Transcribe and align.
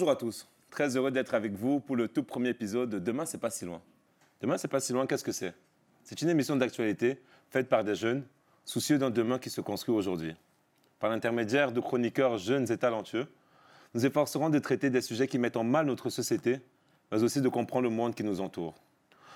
Bonjour 0.00 0.12
à 0.12 0.16
tous. 0.16 0.48
Très 0.70 0.96
heureux 0.96 1.10
d'être 1.10 1.34
avec 1.34 1.52
vous 1.52 1.78
pour 1.78 1.94
le 1.94 2.08
tout 2.08 2.22
premier 2.22 2.48
épisode 2.48 2.88
de 2.88 2.98
Demain, 2.98 3.26
c'est 3.26 3.36
pas 3.36 3.50
si 3.50 3.66
loin. 3.66 3.82
Demain, 4.40 4.56
c'est 4.56 4.66
pas 4.66 4.80
si 4.80 4.94
loin, 4.94 5.06
qu'est-ce 5.06 5.22
que 5.22 5.30
c'est? 5.30 5.52
C'est 6.04 6.22
une 6.22 6.30
émission 6.30 6.56
d'actualité 6.56 7.20
faite 7.50 7.68
par 7.68 7.84
des 7.84 7.94
jeunes 7.94 8.24
soucieux 8.64 8.96
d'un 8.96 9.10
demain 9.10 9.38
qui 9.38 9.50
se 9.50 9.60
construit 9.60 9.94
aujourd'hui. 9.94 10.34
Par 11.00 11.10
l'intermédiaire 11.10 11.70
de 11.70 11.80
chroniqueurs 11.80 12.38
jeunes 12.38 12.72
et 12.72 12.78
talentueux, 12.78 13.26
nous 13.92 14.06
efforcerons 14.06 14.48
de 14.48 14.58
traiter 14.58 14.88
des 14.88 15.02
sujets 15.02 15.28
qui 15.28 15.38
mettent 15.38 15.58
en 15.58 15.64
mal 15.64 15.84
notre 15.84 16.08
société, 16.08 16.60
mais 17.12 17.22
aussi 17.22 17.42
de 17.42 17.48
comprendre 17.50 17.82
le 17.82 17.90
monde 17.90 18.14
qui 18.14 18.24
nous 18.24 18.40
entoure. 18.40 18.76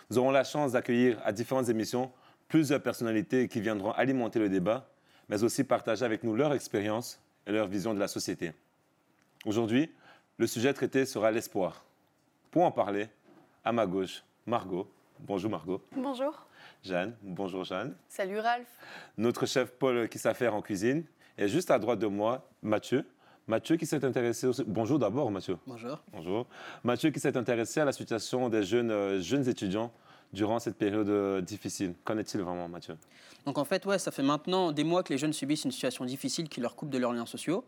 Nous 0.09 0.17
aurons 0.17 0.31
la 0.31 0.45
chance 0.45 0.73
d'accueillir 0.73 1.21
à 1.27 1.33
différentes 1.33 1.69
émissions 1.69 2.11
plusieurs 2.49 2.83
personnalités 2.83 3.49
qui 3.49 3.61
viendront 3.61 3.93
alimenter 3.93 4.39
le 4.39 4.49
débat, 4.49 4.89
mais 5.29 5.45
aussi 5.45 5.63
partager 5.63 6.07
avec 6.07 6.25
nous 6.25 6.35
leur 6.35 6.55
expérience 6.55 7.21
et 7.47 7.53
leur 7.53 7.67
vision 7.67 7.93
de 7.93 8.01
la 8.01 8.09
société. 8.09 8.53
Aujourd'hui, 9.45 9.91
le 10.39 10.47
sujet 10.47 10.73
traité 10.73 11.07
sera 11.07 11.31
l'espoir. 11.31 11.85
Pour 12.51 12.65
en 12.65 12.73
parler, 12.73 13.09
à 13.65 13.73
ma 13.73 13.87
gauche, 13.87 14.25
Margot. 14.47 14.91
Bonjour 15.21 15.51
Margot. 15.51 15.81
Bonjour. 15.97 16.47
Jeanne. 16.83 17.15
Bonjour 17.23 17.65
Jeanne. 17.65 17.95
Salut 18.09 18.39
Ralph. 18.39 18.69
Notre 19.17 19.47
chef 19.47 19.71
Paul 19.73 20.09
qui 20.09 20.19
s'affaire 20.19 20.55
en 20.55 20.61
cuisine. 20.61 21.05
Et 21.39 21.49
juste 21.49 21.71
à 21.71 21.79
droite 21.79 21.99
de 21.99 22.07
moi, 22.07 22.49
Mathieu. 22.63 23.05
Mathieu 23.47 23.77
qui 23.77 23.87
s'est 23.87 24.05
intéressé 24.05 24.47
aussi... 24.47 24.65
Bonjour 24.67 24.99
d'abord 24.99 25.31
Mathieu. 25.31 25.59
Bonjour. 25.67 26.03
Bonjour. 26.13 26.47
Mathieu 26.83 27.11
qui 27.11 27.21
s'est 27.21 27.37
intéressé 27.37 27.81
à 27.81 27.85
la 27.85 27.93
situation 27.93 28.49
des 28.49 28.63
jeunes, 28.63 28.91
euh, 28.91 29.21
jeunes 29.21 29.49
étudiants 29.49 29.93
durant 30.33 30.59
cette 30.59 30.77
période 30.77 31.09
euh, 31.09 31.41
difficile. 31.41 31.95
Qu'en 32.05 32.19
est-il 32.19 32.41
vraiment 32.41 32.69
Mathieu? 32.69 32.97
Donc 33.47 33.59
en 33.59 33.65
fait, 33.65 33.85
ouais, 33.87 33.99
ça 33.99 34.11
fait 34.11 34.23
maintenant 34.23 34.73
des 34.73 34.85
mois 34.85 35.03
que 35.03 35.13
les 35.13 35.19
jeunes 35.19 35.33
subissent 35.33 35.65
une 35.65 35.73
situation 35.73 36.05
difficile 36.05 36.49
qui 36.49 36.61
leur 36.61 36.75
coupe 36.75 36.91
de 36.91 36.99
leurs 36.99 37.13
liens 37.13 37.27
sociaux. 37.27 37.65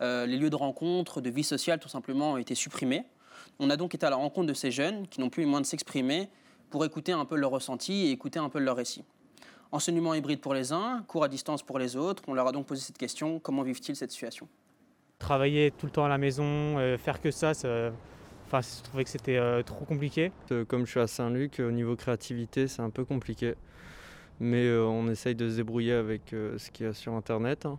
Euh, 0.00 0.26
les 0.26 0.36
lieux 0.36 0.50
de 0.50 0.56
rencontre, 0.56 1.20
de 1.20 1.30
vie 1.30 1.42
sociale 1.44 1.78
tout 1.80 1.88
simplement 1.88 2.32
ont 2.32 2.36
été 2.36 2.54
supprimés. 2.54 3.04
On 3.58 3.70
a 3.70 3.76
donc 3.76 3.94
été 3.94 4.06
à 4.06 4.10
la 4.10 4.16
rencontre 4.16 4.46
de 4.46 4.54
ces 4.54 4.70
jeunes 4.70 5.06
qui 5.08 5.20
n'ont 5.20 5.30
plus 5.30 5.42
les 5.42 5.46
moyens 5.46 5.66
de 5.66 5.70
s'exprimer 5.70 6.28
pour 6.70 6.84
écouter 6.84 7.12
un 7.12 7.24
peu 7.24 7.34
leur 7.36 7.50
ressenti 7.50 8.06
et 8.06 8.10
écouter 8.10 8.38
un 8.38 8.48
peu 8.48 8.58
leur 8.58 8.76
récit. 8.76 9.04
Enseignement 9.72 10.14
hybride 10.14 10.40
pour 10.40 10.54
les 10.54 10.72
uns, 10.72 11.04
cours 11.08 11.24
à 11.24 11.28
distance 11.28 11.62
pour 11.62 11.78
les 11.78 11.96
autres. 11.96 12.22
On 12.28 12.34
leur 12.34 12.46
a 12.46 12.52
donc 12.52 12.66
posé 12.66 12.80
cette 12.82 12.98
question 12.98 13.38
comment 13.40 13.62
vivent-ils 13.62 13.96
cette 13.96 14.10
situation? 14.12 14.48
Travailler 15.18 15.72
tout 15.72 15.86
le 15.86 15.92
temps 15.92 16.04
à 16.04 16.08
la 16.08 16.18
maison, 16.18 16.44
euh, 16.78 16.96
faire 16.96 17.20
que 17.20 17.30
ça, 17.30 17.52
ça 17.52 17.90
enfin, 18.46 18.60
je 18.60 18.82
trouvais 18.84 19.02
que 19.04 19.10
c'était 19.10 19.36
euh, 19.36 19.62
trop 19.62 19.84
compliqué. 19.84 20.30
Comme 20.68 20.86
je 20.86 20.90
suis 20.92 21.00
à 21.00 21.06
Saint-Luc, 21.08 21.58
au 21.60 21.70
niveau 21.72 21.96
créativité, 21.96 22.68
c'est 22.68 22.82
un 22.82 22.90
peu 22.90 23.04
compliqué. 23.04 23.54
Mais 24.40 24.64
euh, 24.66 24.84
on 24.86 25.08
essaye 25.08 25.34
de 25.34 25.50
se 25.50 25.56
débrouiller 25.56 25.94
avec 25.94 26.32
euh, 26.32 26.56
ce 26.58 26.70
qu'il 26.70 26.86
y 26.86 26.88
a 26.88 26.92
sur 26.92 27.12
Internet. 27.14 27.66
hein. 27.66 27.78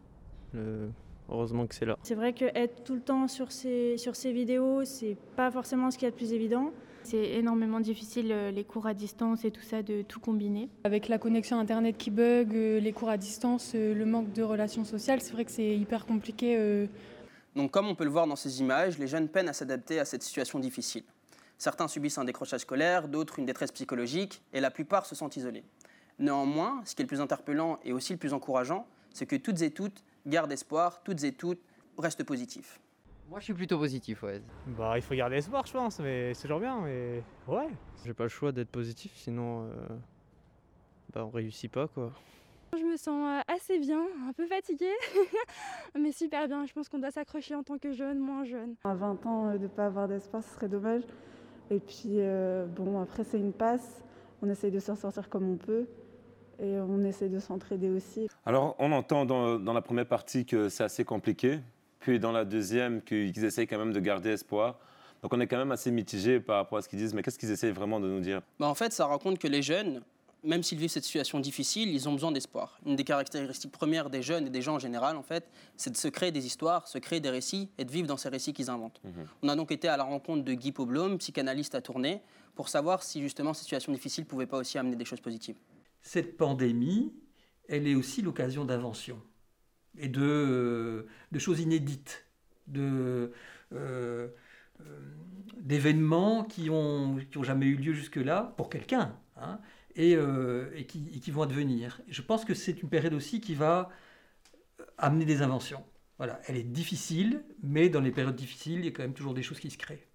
Le- 0.53 0.89
Heureusement 1.31 1.67
que 1.67 1.75
c'est 1.75 1.85
là. 1.85 1.97
C'est 2.03 2.15
vrai 2.15 2.33
que 2.33 2.45
être 2.55 2.83
tout 2.83 2.95
le 2.95 3.01
temps 3.01 3.27
sur 3.27 3.51
ces, 3.51 3.97
sur 3.97 4.15
ces 4.15 4.31
vidéos, 4.31 4.83
c'est 4.85 5.15
pas 5.35 5.51
forcément 5.51 5.91
ce 5.91 5.97
qu'il 5.97 6.05
y 6.05 6.07
a 6.07 6.11
de 6.11 6.15
plus 6.15 6.33
évident. 6.33 6.71
C'est 7.03 7.31
énormément 7.35 7.79
difficile, 7.79 8.31
euh, 8.31 8.51
les 8.51 8.63
cours 8.63 8.85
à 8.85 8.93
distance 8.93 9.45
et 9.45 9.51
tout 9.51 9.61
ça, 9.61 9.81
de 9.81 10.01
tout 10.01 10.19
combiner. 10.19 10.69
Avec 10.83 11.07
la 11.07 11.17
connexion 11.17 11.59
Internet 11.59 11.97
qui 11.97 12.11
bug, 12.11 12.53
euh, 12.53 12.79
les 12.79 12.91
cours 12.91 13.09
à 13.09 13.17
distance, 13.17 13.71
euh, 13.75 13.93
le 13.93 14.05
manque 14.05 14.33
de 14.33 14.43
relations 14.43 14.83
sociales, 14.83 15.21
c'est 15.21 15.33
vrai 15.33 15.45
que 15.45 15.51
c'est 15.51 15.75
hyper 15.75 16.05
compliqué. 16.05 16.87
Donc 17.55 17.71
comme 17.71 17.87
on 17.87 17.95
peut 17.95 18.03
le 18.03 18.09
voir 18.09 18.27
dans 18.27 18.35
ces 18.35 18.59
images, 18.59 18.99
les 18.99 19.07
jeunes 19.07 19.27
peinent 19.27 19.49
à 19.49 19.53
s'adapter 19.53 19.99
à 19.99 20.05
cette 20.05 20.23
situation 20.23 20.59
difficile. 20.59 21.03
Certains 21.57 21.87
subissent 21.87 22.17
un 22.17 22.25
décrochage 22.25 22.61
scolaire, 22.61 23.07
d'autres 23.07 23.39
une 23.39 23.45
détresse 23.45 23.71
psychologique, 23.71 24.41
et 24.53 24.61
la 24.61 24.71
plupart 24.71 25.05
se 25.05 25.15
sentent 25.15 25.35
isolés. 25.35 25.63
Néanmoins, 26.19 26.81
ce 26.85 26.95
qui 26.95 27.01
est 27.01 27.05
le 27.05 27.07
plus 27.07 27.21
interpellant 27.21 27.79
et 27.83 27.91
aussi 27.91 28.13
le 28.13 28.19
plus 28.19 28.33
encourageant, 28.33 28.87
c'est 29.13 29.25
que 29.25 29.35
toutes 29.35 29.61
et 29.61 29.71
toutes 29.71 30.03
gardent 30.29 30.51
espoir, 30.51 31.01
toutes 31.03 31.23
et 31.23 31.33
toutes 31.33 31.61
restent 31.97 32.23
positifs. 32.23 32.79
Moi, 33.29 33.39
je 33.39 33.45
suis 33.45 33.53
plutôt 33.53 33.77
positif, 33.77 34.23
ouais. 34.23 34.41
Bah, 34.65 34.93
il 34.95 35.01
faut 35.01 35.13
garder 35.13 35.35
espoir, 35.35 35.65
je 35.65 35.73
pense, 35.73 35.99
mais 35.99 36.33
c'est 36.33 36.43
toujours 36.43 36.59
bien. 36.59 36.81
Mais 36.81 37.23
ouais. 37.47 37.67
J'ai 38.03 38.13
pas 38.13 38.23
le 38.23 38.29
choix 38.29 38.51
d'être 38.51 38.69
positif, 38.69 39.11
sinon 39.15 39.65
euh, 39.65 39.87
bah, 41.13 41.25
on 41.25 41.29
réussit 41.29 41.71
pas 41.71 41.87
quoi. 41.87 42.11
Je 42.77 42.83
me 42.83 42.97
sens 42.97 43.27
euh, 43.27 43.53
assez 43.53 43.79
bien, 43.79 44.01
un 44.27 44.33
peu 44.33 44.45
fatiguée, 44.45 44.93
mais 45.99 46.11
super 46.11 46.47
bien. 46.47 46.65
Je 46.65 46.73
pense 46.73 46.87
qu'on 46.87 46.99
doit 46.99 47.11
s'accrocher 47.11 47.55
en 47.55 47.63
tant 47.63 47.79
que 47.79 47.91
jeune, 47.91 48.19
moins 48.19 48.43
jeune. 48.43 48.75
À 48.83 48.93
20 48.93 49.25
ans, 49.25 49.47
euh, 49.47 49.53
de 49.53 49.63
ne 49.63 49.67
pas 49.67 49.87
avoir 49.87 50.07
d'espoir, 50.07 50.43
ce 50.43 50.53
serait 50.53 50.69
dommage. 50.69 51.01
Et 51.71 51.79
puis, 51.79 52.19
euh, 52.19 52.67
bon, 52.67 53.01
après, 53.01 53.23
c'est 53.23 53.39
une 53.39 53.53
passe. 53.53 54.03
On 54.41 54.49
essaye 54.49 54.71
de 54.71 54.79
s'en 54.79 54.95
sortir 54.95 55.29
comme 55.29 55.49
on 55.49 55.57
peut. 55.57 55.87
Et 56.61 56.77
on 56.79 57.03
essaye 57.05 57.29
de 57.29 57.39
s'entraider 57.39 57.89
aussi. 57.89 58.27
Alors, 58.45 58.75
on 58.79 58.91
entend 58.91 59.25
dans, 59.25 59.57
dans 59.57 59.73
la 59.73 59.81
première 59.81 60.05
partie 60.05 60.45
que 60.45 60.69
c'est 60.69 60.83
assez 60.83 61.05
compliqué, 61.05 61.59
puis 61.99 62.19
dans 62.19 62.31
la 62.31 62.43
deuxième 62.45 63.01
qu'ils 63.01 63.45
essayent 63.45 63.67
quand 63.67 63.79
même 63.79 63.93
de 63.93 63.99
garder 63.99 64.31
espoir. 64.31 64.77
Donc, 65.21 65.33
on 65.33 65.39
est 65.39 65.47
quand 65.47 65.57
même 65.57 65.71
assez 65.71 65.91
mitigé 65.91 66.39
par 66.39 66.57
rapport 66.57 66.77
à 66.77 66.81
ce 66.81 66.89
qu'ils 66.89 66.99
disent, 66.99 67.13
mais 67.13 67.21
qu'est-ce 67.21 67.39
qu'ils 67.39 67.51
essayent 67.51 67.71
vraiment 67.71 67.99
de 67.99 68.07
nous 68.07 68.21
dire? 68.21 68.41
Bah, 68.59 68.67
en 68.67 68.75
fait, 68.75 68.91
ça 68.93 69.05
raconte 69.05 69.37
que 69.37 69.47
les 69.47 69.61
jeunes, 69.61 70.01
même 70.43 70.63
s'ils 70.63 70.77
vivent 70.77 70.89
cette 70.89 71.03
situation 71.03 71.39
difficile, 71.39 71.89
ils 71.93 72.07
ont 72.07 72.13
besoin 72.13 72.31
d'espoir. 72.31 72.79
Une 72.85 72.95
des 72.95 73.03
caractéristiques 73.03 73.71
premières 73.71 74.09
des 74.09 74.21
jeunes 74.21 74.47
et 74.47 74.49
des 74.49 74.61
gens 74.61 74.75
en 74.75 74.79
général, 74.79 75.17
en 75.17 75.23
fait, 75.23 75.49
c'est 75.75 75.89
de 75.89 75.97
se 75.97 76.07
créer 76.07 76.31
des 76.31 76.45
histoires, 76.45 76.87
se 76.87 76.97
créer 76.97 77.19
des 77.19 77.29
récits 77.29 77.69
et 77.77 77.85
de 77.85 77.91
vivre 77.91 78.07
dans 78.07 78.17
ces 78.17 78.29
récits 78.29 78.53
qu'ils 78.53 78.69
inventent. 78.69 79.01
On 79.43 79.49
a 79.49 79.55
donc 79.55 79.71
été 79.71 79.87
à 79.89 79.97
la 79.97 80.03
rencontre 80.03 80.43
de 80.43 80.53
Guy 80.53 80.71
Poblom, 80.71 81.17
psychanalyste 81.17 81.75
à 81.75 81.81
tourner, 81.81 82.21
pour 82.55 82.69
savoir 82.69 83.03
si 83.03 83.21
justement 83.21 83.53
cette 83.53 83.63
situation 83.63 83.91
difficile 83.91 84.25
pouvait 84.25 84.45
pas 84.45 84.57
aussi 84.57 84.77
amener 84.77 84.95
des 84.95 85.05
choses 85.05 85.21
positives. 85.21 85.55
Cette 86.01 86.37
pandémie, 86.37 87.13
elle 87.67 87.87
est 87.87 87.95
aussi 87.95 88.21
l'occasion 88.21 88.65
d'invention 88.65 89.21
et 89.97 90.07
de, 90.07 90.21
euh, 90.21 91.39
choses 91.39 91.59
inédites, 91.59 92.25
euh, 92.75 93.29
euh, 93.73 94.27
d'événements 95.61 96.43
qui 96.43 96.69
ont, 96.69 97.17
qui 97.31 97.37
ont 97.37 97.43
jamais 97.43 97.65
eu 97.65 97.75
lieu 97.75 97.93
jusque-là 97.93 98.53
pour 98.57 98.69
quelqu'un 98.69 99.15
hein, 99.37 99.59
et, 99.95 100.15
qui, 100.87 101.31
vont 101.31 101.41
advenir. 101.41 102.01
Je 102.07 102.21
pense 102.21 102.45
que 102.45 102.53
c'est 102.53 102.81
une 102.81 102.89
période 102.89 103.13
aussi 103.13 103.41
qui 103.41 103.55
va 103.55 103.89
amener 104.97 105.25
des 105.25 105.41
inventions. 105.41 105.83
Voilà, 106.17 106.41
elle 106.47 106.57
est 106.57 106.63
difficile, 106.63 107.43
mais 107.63 107.89
dans 107.89 108.01
les 108.01 108.11
périodes 108.11 108.35
difficiles, 108.35 108.79
il 108.79 108.85
y 108.85 108.87
a 108.87 108.91
quand 108.91 109.03
même 109.03 109.13
toujours 109.13 109.33
des 109.33 109.43
choses 109.43 109.59
qui 109.59 109.69
se 109.69 109.77
créent. 109.77 110.08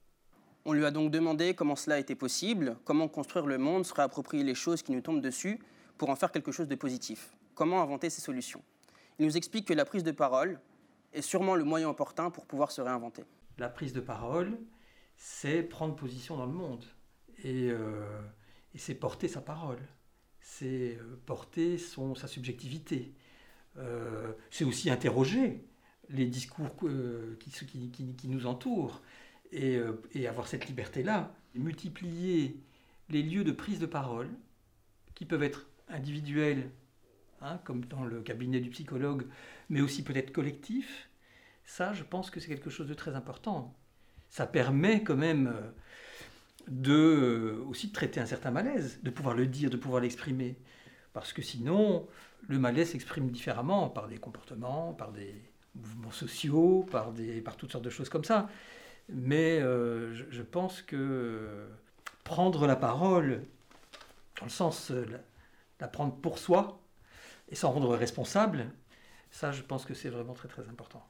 On 0.67 0.73
lui 0.73 0.87
a 0.87 0.91
donc 0.91 1.11
demandé 1.11 1.55
comment 1.55 1.77
cela 1.77 1.99
était 1.99 2.15
possible, 2.15 2.77
comment 2.85 3.07
construire 3.07 3.47
le 3.47 3.59
monde, 3.59 3.85
se 3.85 3.93
réapproprier 3.93 4.43
les 4.43 4.55
choses 4.55 4.83
qui 4.83 4.93
nous 4.93 5.03
tombent 5.03 5.21
dessus 5.21 5.59
pour 5.99 6.09
en 6.09 6.17
faire 6.17 6.33
quelque 6.33 6.53
chose 6.53 6.69
de 6.69 6.75
positif. 6.75 7.35
Comment 7.55 7.83
inventer 7.83 8.09
ces 8.09 8.23
solutions? 8.23 8.63
Il 9.19 9.27
nous 9.27 9.37
explique 9.37 9.69
que 9.69 9.75
la 9.75 9.85
prise 9.85 10.03
de 10.03 10.11
parole 10.11 10.59
est 11.13 11.21
sûrement 11.21 11.55
le 11.55 11.65
moyen 11.65 11.91
opportun 11.91 12.31
pour 12.31 12.47
pouvoir 12.47 12.71
se 12.71 12.81
réinventer. 12.81 13.25
La 13.59 13.69
prise 13.69 13.93
de 13.93 14.01
parole, 14.01 14.59
c'est 15.17 15.63
prendre 15.63 15.95
position 15.95 16.39
dans 16.39 16.47
le 16.47 16.53
monde. 16.53 16.85
Et, 17.45 17.71
euh, 17.71 18.21
c'est 18.75 18.95
porter 18.95 19.29
sa 19.29 19.43
parole. 19.43 19.79
C'est 20.41 20.97
euh, 20.97 21.21
porter 21.27 21.77
son, 21.77 22.15
sa 22.15 22.27
subjectivité. 22.27 23.15
Euh, 23.77 24.33
c'est 24.51 24.65
aussi 24.65 24.89
interroger 24.89 25.69
les 26.09 26.27
discours 26.27 26.75
qui 26.77 28.29
nous 28.29 28.47
entourent. 28.47 29.03
Et, 29.55 29.77
euh, 29.77 30.03
et 30.13 30.27
avoir 30.27 30.47
cette 30.49 30.67
liberté-là. 30.67 31.33
Multiplier 31.55 32.61
les 33.09 33.23
lieux 33.23 33.45
de 33.45 33.53
prise 33.53 33.79
de 33.79 33.87
parole, 33.87 34.29
qui 35.15 35.25
peuvent 35.25 35.43
être 35.43 35.67
individuels, 35.89 36.71
hein, 37.41 37.59
comme 37.65 37.85
dans 37.85 38.05
le 38.05 38.21
cabinet 38.21 38.61
du 38.61 38.71
psychologue, 38.71 39.27
mais 39.69 39.81
aussi 39.81 40.03
peut-être 40.03 40.33
collectifs. 40.33 41.09
Ça, 41.65 41.93
je 41.93 42.03
pense 42.03 42.31
que 42.31 42.41
c'est 42.41 42.49
quelque 42.49 42.71
chose 42.71 42.89
de 42.89 42.95
très 42.95 43.15
important. 43.15 43.75
Ça 44.29 44.47
permet 44.47 45.03
quand 45.03 45.17
même 45.17 45.47
euh, 45.47 45.71
de 46.69 46.93
euh, 46.93 47.65
aussi 47.69 47.89
de 47.89 47.93
traiter 47.93 48.21
un 48.21 48.27
certain 48.27 48.51
malaise, 48.51 49.01
de 49.03 49.11
pouvoir 49.11 49.35
le 49.35 49.47
dire, 49.47 49.71
de 49.71 49.77
pouvoir 49.77 50.03
l'exprimer. 50.03 50.57
Parce 51.13 51.33
que 51.33 51.43
sinon, 51.43 52.09
le 52.49 52.59
malaise 52.59 52.91
s'exprime 52.91 53.31
différemment 53.31 53.89
par 53.89 54.09
des 54.09 54.19
comportements, 54.19 54.93
par 54.93 55.13
des 55.13 55.35
mouvements 55.75 56.11
sociaux, 56.11 56.87
par, 56.91 57.13
des, 57.13 57.41
par 57.41 57.57
toutes 57.57 57.73
sortes 57.73 57.85
de 57.85 57.91
choses 57.91 58.09
comme 58.09 58.25
ça. 58.25 58.49
Mais 59.09 59.61
euh, 59.61 60.15
je, 60.15 60.25
je 60.31 60.43
pense 60.43 60.83
que 60.83 61.67
prendre 62.25 62.67
la 62.67 62.77
parole, 62.77 63.45
dans 64.39 64.47
le 64.47 64.51
sens 64.51 64.91
euh, 64.91 65.05
la, 65.11 65.19
la 65.81 65.89
prendre 65.89 66.15
pour 66.15 66.39
soi 66.39 66.81
et 67.51 67.55
s'en 67.55 67.71
rendre 67.73 67.95
responsable, 67.97 68.67
ça, 69.31 69.53
je 69.53 69.63
pense 69.63 69.85
que 69.85 69.95
c'est 69.95 70.09
vraiment 70.09 70.33
très 70.33 70.49
très 70.49 70.69
important. 70.69 71.03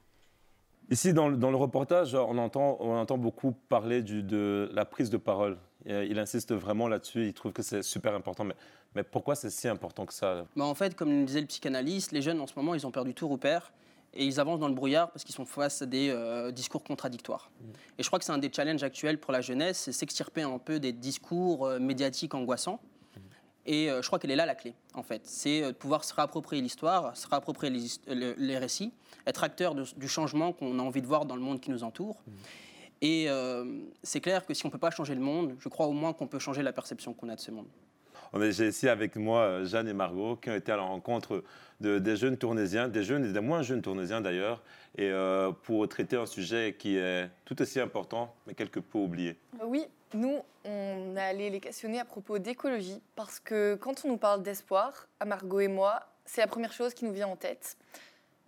Ici, 0.91 1.14
dans, 1.14 1.29
le- 1.29 1.37
dans 1.37 1.50
le 1.50 1.56
reportage, 1.56 2.14
on 2.14 2.37
entend, 2.37 2.76
on 2.81 2.96
entend 2.96 3.17
beaucoup 3.17 3.52
parler 3.52 4.02
du- 4.02 4.23
de 4.23 4.69
la 4.75 4.85
prise 4.85 5.08
de 5.08 5.17
parole. 5.17 5.56
Euh, 5.87 6.05
il 6.08 6.19
insiste 6.19 6.52
vraiment 6.52 6.88
là-dessus, 6.88 7.26
il 7.26 7.32
trouve 7.35 7.52
que 7.52 7.62
c'est 7.62 7.82
super 7.82 8.14
important. 8.14 8.44
Mais, 8.44 8.55
mais 8.94 9.02
pourquoi 9.02 9.35
c'est 9.35 9.50
si 9.50 9.69
important 9.69 10.05
que 10.05 10.12
ça 10.12 10.46
Bah, 10.56 10.64
en 10.64 10.75
fait, 10.75 10.94
comme 10.94 11.08
nous 11.11 11.25
disait 11.25 11.41
le 11.41 11.46
psychanalyste, 11.46 12.12
les 12.12 12.20
jeunes 12.23 12.41
en 12.41 12.46
ce 12.46 12.55
moment, 12.56 12.75
ils 12.75 12.87
ont 12.87 12.91
perdu 12.91 13.14
tout 13.14 13.29
repère 13.29 13.73
et 14.15 14.25
ils 14.25 14.41
avancent 14.41 14.61
dans 14.61 14.69
le 14.69 14.75
brouillard 14.75 15.11
parce 15.11 15.25
qu'ils 15.25 15.35
sont 15.35 15.45
face 15.45 15.83
à 15.83 15.87
des 15.87 16.09
euh, 16.11 16.51
discours 16.51 16.83
contradictoires. 16.85 17.51
Et 17.99 18.03
je 18.03 18.09
crois 18.09 18.19
que 18.19 18.25
c'est 18.25 18.33
un 18.33 18.39
des 18.39 18.51
challenges 18.53 18.83
actuels 18.83 19.19
pour 19.19 19.33
la 19.33 19.41
jeunesse, 19.41 19.79
c'est 19.79 19.93
s'extirper 19.93 20.43
un 20.43 20.59
peu 20.59 20.79
des 20.81 20.93
discours 20.93 21.67
euh, 21.67 21.79
médiatiques 21.79 22.35
angoissants. 22.35 22.81
Et 23.67 23.91
euh, 23.91 24.03
je 24.03 24.07
crois 24.09 24.19
qu'elle 24.19 24.31
est 24.31 24.37
là 24.37 24.45
la 24.47 24.55
clé, 24.55 24.75
en 24.93 25.03
fait. 25.03 25.23
C'est 25.25 25.63
de 25.63 25.71
pouvoir 25.73 26.05
se 26.05 26.13
réapproprier 26.15 26.61
l'histoire, 26.63 27.17
se 27.17 27.27
réapproprier 27.27 27.73
les, 28.07 28.59
récits, 28.59 28.93
être 29.27 29.43
acteur 29.43 29.75
de- 29.75 29.87
du 29.97 30.07
changement 30.09 30.53
qu'on 30.53 30.79
a 30.79 30.83
envie 30.83 31.01
de 31.01 31.07
voir 31.07 31.25
dans 31.25 31.35
le 31.37 31.41
monde 31.43 31.61
qui 31.61 31.71
nous 31.71 31.83
entoure. 31.83 32.23
Et 33.01 33.29
euh, 33.29 33.65
c'est 34.03 34.21
clair 34.21 34.45
que 34.47 34.55
si 34.55 34.65
on 34.65 34.69
ne 34.69 34.73
peut 34.73 34.79
pas 34.79 34.91
changer 34.91 35.15
le 35.15 35.21
monde, 35.21 35.57
je 35.59 35.69
crois 35.69 35.87
au 35.87 35.93
moins 35.93 36.13
qu'on 36.13 36.27
peut 36.27 36.39
changer 36.39 36.63
la 36.63 36.73
perception 36.73 37.13
qu'on 37.15 37.29
a 37.31 37.37
de 37.37 37.41
ce 37.41 37.51
monde. 37.51 37.67
On 38.37 38.43
est 38.43 38.59
ici 38.59 38.89
avec 38.89 39.15
moi 39.15 39.43
euh, 39.43 39.65
Jeanne 39.65 39.87
et 39.87 39.93
Margot 39.93 40.35
qui 40.35 40.51
ont 40.51 40.57
été 40.57 40.73
à 40.73 40.77
la 40.77 40.83
rencontre 40.83 41.45
de, 41.81 42.01
des 42.01 42.17
jeunes 42.17 42.37
tournésiens, 42.37 42.89
des 42.89 43.05
jeunes 43.05 43.25
et 43.25 43.33
des 43.33 43.39
moins 43.39 43.63
jeunes 43.63 43.81
tournésiens 43.81 44.21
d'ailleurs, 44.21 44.61
et 44.99 45.09
euh, 45.09 45.53
pour 45.53 45.89
traiter 45.89 46.17
un 46.17 46.27
sujet 46.27 46.75
qui 46.77 46.97
est 46.97 47.31
tout 47.45 47.63
aussi 47.63 47.79
important, 47.79 48.35
mais 48.49 48.55
quelque 48.55 48.81
peu 48.81 48.99
oublié. 48.99 49.37
Oui, 49.63 49.87
nous, 50.15 50.41
on 50.65 51.15
allé 51.17 51.49
les 51.49 51.61
questionner 51.61 52.01
à 52.01 52.05
propos 52.05 52.41
d'écologie, 52.41 53.01
parce 53.15 53.39
que 53.39 53.77
quand 53.77 54.05
on 54.05 54.09
nous 54.09 54.17
parle 54.17 54.43
d'espoir, 54.43 55.07
à 55.21 55.27
Margot 55.27 55.61
et 55.61 55.69
moi, 55.69 56.01
c'est 56.25 56.41
la 56.41 56.49
première 56.49 56.73
chose 56.73 56.93
qui 56.93 57.05
nous 57.05 57.13
vient 57.13 57.29
en 57.29 57.37
tête. 57.37 57.77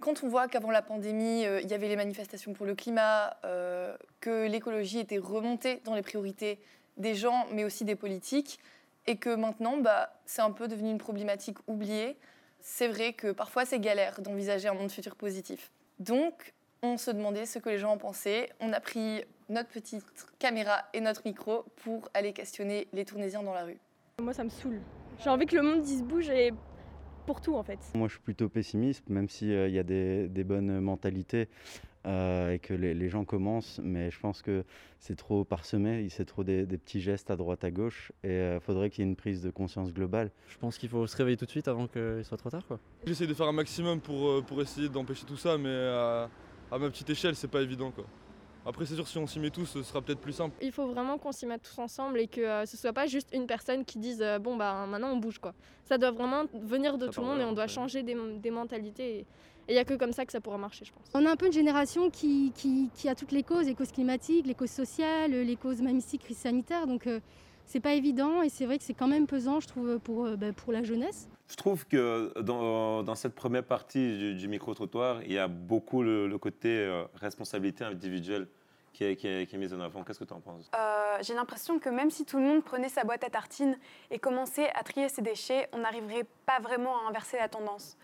Quand 0.00 0.24
on 0.24 0.28
voit 0.28 0.48
qu'avant 0.48 0.72
la 0.72 0.82
pandémie, 0.82 1.46
euh, 1.46 1.60
il 1.60 1.70
y 1.70 1.74
avait 1.74 1.88
les 1.88 1.96
manifestations 1.96 2.54
pour 2.54 2.66
le 2.66 2.74
climat, 2.74 3.36
euh, 3.44 3.96
que 4.20 4.48
l'écologie 4.48 4.98
était 4.98 5.18
remontée 5.18 5.80
dans 5.84 5.94
les 5.94 6.02
priorités 6.02 6.58
des 6.96 7.14
gens, 7.14 7.46
mais 7.52 7.62
aussi 7.62 7.84
des 7.84 7.94
politiques, 7.94 8.58
et 9.06 9.16
que 9.16 9.34
maintenant, 9.34 9.78
bah, 9.78 10.12
c'est 10.24 10.42
un 10.42 10.50
peu 10.50 10.68
devenu 10.68 10.90
une 10.90 10.98
problématique 10.98 11.58
oubliée, 11.66 12.16
c'est 12.60 12.88
vrai 12.88 13.12
que 13.12 13.32
parfois 13.32 13.64
c'est 13.64 13.78
galère 13.78 14.20
d'envisager 14.20 14.68
un 14.68 14.74
monde 14.74 14.90
futur 14.90 15.14
positif. 15.14 15.70
Donc, 15.98 16.54
on 16.82 16.96
se 16.96 17.10
demandait 17.10 17.46
ce 17.46 17.58
que 17.58 17.68
les 17.68 17.78
gens 17.78 17.92
en 17.92 17.98
pensaient. 17.98 18.50
On 18.60 18.72
a 18.72 18.80
pris 18.80 19.22
notre 19.48 19.68
petite 19.68 20.04
caméra 20.38 20.84
et 20.92 21.00
notre 21.00 21.22
micro 21.24 21.64
pour 21.76 22.08
aller 22.14 22.32
questionner 22.32 22.88
les 22.92 23.04
Tournésiens 23.04 23.42
dans 23.42 23.54
la 23.54 23.64
rue. 23.64 23.78
Moi, 24.20 24.32
ça 24.32 24.44
me 24.44 24.50
saoule. 24.50 24.80
J'ai 25.22 25.30
envie 25.30 25.46
que 25.46 25.56
le 25.56 25.62
monde 25.62 25.84
se 25.84 26.02
bouge 26.02 26.28
et 26.28 26.52
pour 27.26 27.40
tout 27.40 27.54
en 27.54 27.62
fait. 27.62 27.78
Moi, 27.94 28.08
je 28.08 28.14
suis 28.14 28.22
plutôt 28.22 28.48
pessimiste, 28.48 29.08
même 29.08 29.28
s'il 29.28 29.70
y 29.70 29.78
a 29.78 29.82
des, 29.82 30.28
des 30.28 30.44
bonnes 30.44 30.80
mentalités 30.80 31.48
euh, 32.06 32.52
et 32.52 32.58
que 32.58 32.72
les, 32.72 32.94
les, 32.94 33.08
gens 33.08 33.24
commencent, 33.24 33.80
mais 33.82 34.10
je 34.10 34.20
pense 34.20 34.40
que 34.40 34.64
c'est 35.00 35.16
trop 35.16 35.44
parsemé, 35.44 36.08
c'est 36.08 36.24
trop 36.24 36.44
des, 36.44 36.64
des, 36.64 36.78
petits 36.78 37.00
gestes 37.00 37.30
à 37.30 37.36
droite, 37.36 37.64
à 37.64 37.70
gauche, 37.70 38.12
et 38.22 38.28
il 38.28 38.32
euh, 38.32 38.60
faudrait 38.60 38.90
qu'il 38.90 39.04
y 39.04 39.06
ait 39.06 39.10
une 39.10 39.16
prise 39.16 39.42
de 39.42 39.50
conscience 39.50 39.92
globale. 39.92 40.30
Je 40.48 40.56
pense 40.58 40.78
qu'il 40.78 40.88
faut 40.88 41.06
se 41.06 41.16
réveiller 41.16 41.36
tout 41.36 41.46
de 41.46 41.50
suite 41.50 41.68
avant 41.68 41.88
qu'il 41.88 42.24
soit 42.24 42.36
trop 42.36 42.50
tard. 42.50 42.62
J'essaie 43.04 43.26
de 43.26 43.34
faire 43.34 43.48
un 43.48 43.52
maximum 43.52 44.00
pour, 44.00 44.28
euh, 44.28 44.42
pour 44.46 44.62
essayer 44.62 44.88
d'empêcher 44.88 45.26
tout 45.26 45.36
ça, 45.36 45.58
mais 45.58 45.74
à, 45.74 46.30
à 46.70 46.78
ma 46.78 46.88
petite 46.90 47.10
échelle, 47.10 47.34
c'est 47.34 47.50
pas 47.50 47.62
évident. 47.62 47.90
Quoi. 47.90 48.04
Après, 48.66 48.84
c'est 48.84 48.96
sûr, 48.96 49.06
si 49.06 49.16
on 49.16 49.28
s'y 49.28 49.38
met 49.38 49.50
tous, 49.50 49.64
ce 49.64 49.82
sera 49.84 50.02
peut-être 50.02 50.18
plus 50.18 50.32
simple. 50.32 50.56
Il 50.60 50.72
faut 50.72 50.88
vraiment 50.88 51.18
qu'on 51.18 51.30
s'y 51.30 51.46
mette 51.46 51.62
tous 51.62 51.78
ensemble 51.80 52.18
et 52.18 52.26
que 52.26 52.40
euh, 52.40 52.66
ce 52.66 52.76
soit 52.76 52.92
pas 52.92 53.06
juste 53.06 53.28
une 53.32 53.46
personne 53.46 53.84
qui 53.84 53.98
dise 53.98 54.20
euh, 54.20 54.40
bon, 54.40 54.56
bah 54.56 54.86
maintenant 54.88 55.12
on 55.12 55.18
bouge 55.18 55.38
quoi. 55.38 55.54
Ça 55.84 55.98
doit 55.98 56.10
vraiment 56.10 56.46
venir 56.52 56.98
de 56.98 57.06
Ça 57.06 57.12
tout 57.12 57.20
le 57.20 57.26
monde 57.26 57.40
et 57.40 57.44
on 57.44 57.52
doit 57.52 57.68
changer 57.68 58.02
des, 58.02 58.16
des 58.42 58.50
mentalités. 58.50 59.18
Et 59.20 59.26
il 59.68 59.74
n'y 59.74 59.78
a 59.78 59.84
que 59.84 59.94
comme 59.94 60.12
ça 60.12 60.26
que 60.26 60.32
ça 60.32 60.40
pourra 60.40 60.58
marcher, 60.58 60.84
je 60.84 60.92
pense. 60.92 61.04
On 61.14 61.24
a 61.26 61.30
un 61.30 61.36
peu 61.36 61.46
une 61.46 61.52
génération 61.52 62.10
qui, 62.10 62.52
qui, 62.56 62.90
qui 62.94 63.08
a 63.08 63.14
toutes 63.14 63.30
les 63.30 63.44
causes, 63.44 63.66
les 63.66 63.74
causes 63.76 63.92
climatiques, 63.92 64.46
les 64.46 64.54
causes 64.54 64.70
sociales, 64.70 65.30
les 65.30 65.56
causes 65.56 65.80
même 65.80 65.98
ici, 65.98 66.18
crise 66.18 66.38
sanitaire. 66.38 66.88
Donc 66.88 67.06
euh, 67.06 67.20
c'est 67.66 67.80
pas 67.80 67.92
évident 67.94 68.42
et 68.42 68.48
c'est 68.48 68.64
vrai 68.64 68.78
que 68.78 68.84
c'est 68.84 68.94
quand 68.94 69.08
même 69.08 69.26
pesant, 69.26 69.60
je 69.60 69.68
trouve, 69.68 69.98
pour, 69.98 70.28
bah, 70.36 70.52
pour 70.54 70.72
la 70.72 70.82
jeunesse. 70.82 71.28
Je 71.48 71.56
trouve 71.56 71.86
que 71.86 72.32
dans, 72.40 73.02
dans 73.02 73.14
cette 73.14 73.34
première 73.34 73.62
partie 73.64 74.18
du, 74.18 74.34
du 74.34 74.48
micro-trottoir, 74.48 75.22
il 75.22 75.32
y 75.32 75.38
a 75.38 75.46
beaucoup 75.46 76.02
le, 76.02 76.26
le 76.26 76.38
côté 76.38 76.68
euh, 76.70 77.04
responsabilité 77.14 77.84
individuelle 77.84 78.48
qui 78.92 79.04
est, 79.04 79.14
qui 79.14 79.28
est, 79.28 79.46
qui 79.46 79.54
est 79.54 79.58
mise 79.58 79.72
en 79.74 79.80
avant. 79.80 80.02
Qu'est-ce 80.02 80.18
que 80.18 80.24
tu 80.24 80.32
en 80.32 80.40
penses? 80.40 80.70
Euh, 80.74 81.18
J'ai 81.20 81.34
l'impression 81.34 81.78
que 81.78 81.88
même 81.88 82.10
si 82.10 82.24
tout 82.24 82.38
le 82.38 82.44
monde 82.44 82.64
prenait 82.64 82.88
sa 82.88 83.04
boîte 83.04 83.22
à 83.22 83.30
tartines 83.30 83.76
et 84.10 84.18
commençait 84.18 84.70
à 84.74 84.82
trier 84.82 85.08
ses 85.08 85.22
déchets, 85.22 85.68
on 85.72 85.78
n'arriverait 85.78 86.24
pas 86.46 86.58
vraiment 86.60 86.96
à 86.96 87.08
inverser 87.10 87.36
la 87.36 87.48
tendance. 87.48 87.96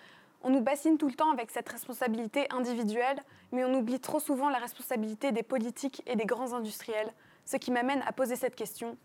On 0.44 0.50
nous 0.50 0.60
bassine 0.60 0.98
tout 0.98 1.08
le 1.08 1.14
temps 1.14 1.32
avec 1.32 1.50
cette 1.50 1.68
responsabilité 1.68 2.46
individuelle, 2.50 3.22
mais 3.52 3.64
on 3.64 3.74
oublie 3.74 4.00
trop 4.00 4.20
souvent 4.20 4.50
la 4.50 4.58
responsabilité 4.58 5.32
des 5.32 5.42
politiques 5.42 6.02
et 6.06 6.14
des 6.14 6.26
grands 6.26 6.52
industriels, 6.52 7.12
ce 7.44 7.56
qui 7.56 7.70
m'amène 7.70 8.02
à 8.06 8.12
poser 8.12 8.36
cette 8.36 8.54
question. 8.54 8.96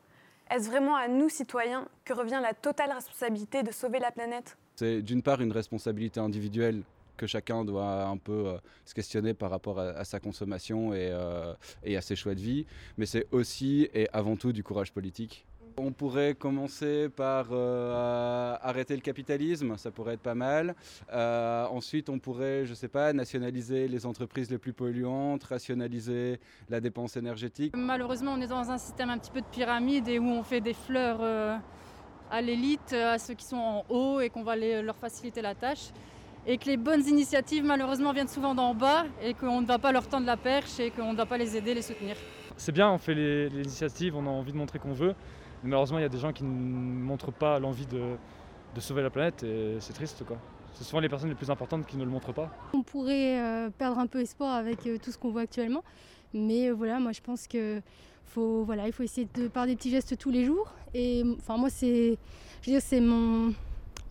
Est-ce 0.49 0.69
vraiment 0.69 0.95
à 0.95 1.07
nous, 1.07 1.29
citoyens, 1.29 1.88
que 2.05 2.13
revient 2.13 2.39
la 2.41 2.53
totale 2.53 2.91
responsabilité 2.91 3.63
de 3.63 3.71
sauver 3.71 3.99
la 3.99 4.11
planète? 4.11 4.57
C'est 4.75 5.01
d'une 5.01 5.21
part 5.21 5.41
une 5.41 5.51
responsabilité 5.51 6.19
individuelle 6.19 6.83
que 7.17 7.27
chacun 7.27 7.65
doit 7.65 8.05
un 8.05 8.17
peu 8.17 8.47
euh, 8.47 8.57
se 8.85 8.94
questionner 8.94 9.33
par 9.33 9.49
rapport 9.49 9.79
à, 9.79 10.05
sa 10.05 10.19
consommation 10.19 10.91
euh, 10.94 11.53
et, 11.83 11.97
à 11.97 12.01
ses 12.01 12.15
choix 12.15 12.35
de 12.35 12.39
vie, 12.39 12.65
mais 12.97 13.07
c'est 13.07 13.27
aussi 13.31 13.89
et 13.94 14.07
avant 14.13 14.35
tout 14.35 14.53
du 14.53 14.63
courage 14.63 14.94
politique. 14.94 15.45
On 15.79 15.91
pourrait 15.91 16.33
commencer 16.33 17.07
par 17.07 17.50
euh, 17.51 18.56
arrêter 18.63 18.95
le 18.95 19.01
capitalisme, 19.01 19.77
ça 19.77 19.91
pourrait 19.91 20.15
être 20.15 20.21
pas 20.21 20.33
mal. 20.33 20.74
Euh, 21.13 21.68
ensuite, 21.68 22.09
on 22.09 22.18
pourrait, 22.18 22.65
je 22.65 22.74
sais 22.74 22.88
pas, 22.88 23.13
nationaliser 23.13 23.88
les 23.88 24.07
entreprises 24.07 24.50
les 24.50 24.57
plus 24.57 24.74
polluantes, 24.74 25.44
rationaliser 25.44 26.39
la 26.68 26.79
dépense 26.79 27.15
énergétique. 27.15 27.75
Malheureusement, 27.77 28.33
on 28.35 28.41
est 28.41 28.47
dans 28.47 28.71
un 28.71 28.79
système 28.79 29.12
un 29.12 29.19
petit 29.19 29.29
peu 29.29 29.41
de 29.41 29.45
pyramide 29.45 30.07
et 30.07 30.18
où 30.18 30.25
on 30.25 30.41
fait 30.41 30.62
des 30.62 30.74
fleurs 30.74 31.19
euh, 31.21 31.56
à 32.31 32.41
l'élite, 32.41 32.94
à 32.94 33.19
ceux 33.19 33.35
qui 33.35 33.45
sont 33.45 33.57
en 33.57 33.85
haut 33.88 34.19
et 34.19 34.31
qu'on 34.31 34.44
va 34.44 34.56
les, 34.56 34.81
leur 34.81 34.95
faciliter 34.95 35.44
la 35.44 35.53
tâche. 35.53 35.91
Et 36.47 36.57
que 36.57 36.65
les 36.65 36.77
bonnes 36.77 37.06
initiatives, 37.06 37.63
malheureusement, 37.63 38.13
viennent 38.13 38.27
souvent 38.27 38.56
d'en 38.56 38.73
bas 38.73 39.06
et 39.21 39.35
qu'on 39.35 39.62
ne 39.62 39.68
va 39.68 39.77
pas 39.77 39.91
leur 39.91 40.07
tendre 40.07 40.25
la 40.25 40.38
perche 40.38 40.80
et 40.80 40.89
qu'on 40.89 41.12
ne 41.12 41.18
va 41.18 41.27
pas 41.27 41.38
les 41.38 41.56
aider, 41.56 41.75
les 41.75 41.83
soutenir. 41.83 42.15
C'est 42.56 42.71
bien, 42.71 42.89
on 42.89 42.97
fait 42.97 43.13
les, 43.13 43.50
les 43.50 43.62
initiatives, 43.62 44.15
on 44.15 44.25
a 44.25 44.30
envie 44.30 44.53
de 44.53 44.57
montrer 44.57 44.80
qu'on 44.80 44.94
veut. 44.94 45.13
Malheureusement, 45.63 45.98
il 45.98 46.01
y 46.01 46.06
a 46.06 46.09
des 46.09 46.19
gens 46.19 46.33
qui 46.33 46.44
ne 46.44 46.50
montrent 46.50 47.31
pas 47.31 47.59
l'envie 47.59 47.86
de, 47.86 48.18
sauver 48.80 49.01
la 49.01 49.09
planète 49.09 49.44
et 49.44 49.77
c'est 49.80 49.94
triste. 49.94 50.24
quoi. 50.24 50.38
C'est 50.74 50.83
souvent 50.83 51.00
les 51.00 51.09
personnes 51.09 51.30
les 51.30 51.36
plus 51.36 51.50
importantes 51.50 51.88
qui 51.88 51.98
ne 51.98 52.04
le 52.04 52.12
montrent 52.12 52.33
pas. 52.33 52.51
On 52.74 52.83
pourrait 52.83 53.39
euh, 53.39 53.69
perdre 53.71 53.98
un 53.98 54.06
peu 54.06 54.21
espoir 54.21 54.54
avec 54.56 54.86
euh, 54.86 55.00
tout 55.01 55.12
ce 55.12 55.18
qu'on 55.18 55.31
voit 55.31 55.42
actuellement. 55.42 55.83
Mais 56.33 56.69
euh, 56.69 56.74
voilà, 56.74 57.00
moi 57.00 57.12
je 57.12 57.21
pense 57.21 57.48
que 57.48 57.81
faut, 58.25 58.63
voilà, 58.63 58.86
il 58.86 58.94
faut 58.94 59.01
essayer 59.01 59.27
de 59.33 59.48
par 59.48 59.65
des 59.65 59.75
petits 59.75 59.89
gestes 59.89 60.15
tous 60.18 60.30
les 60.30 60.45
jours. 60.45 60.71
Et 60.94 61.24
enfin 61.39 61.57
moi 61.57 61.71
c'est, 61.71 62.19
je 62.62 62.68
veux 62.68 62.74
dire 62.74 62.81
c'est 62.81 63.00
mon, 63.00 63.54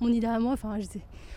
mon 0.00 0.08
idée 0.08 0.26
à 0.26 0.40
moi. 0.40 0.54
Enfin 0.54 0.76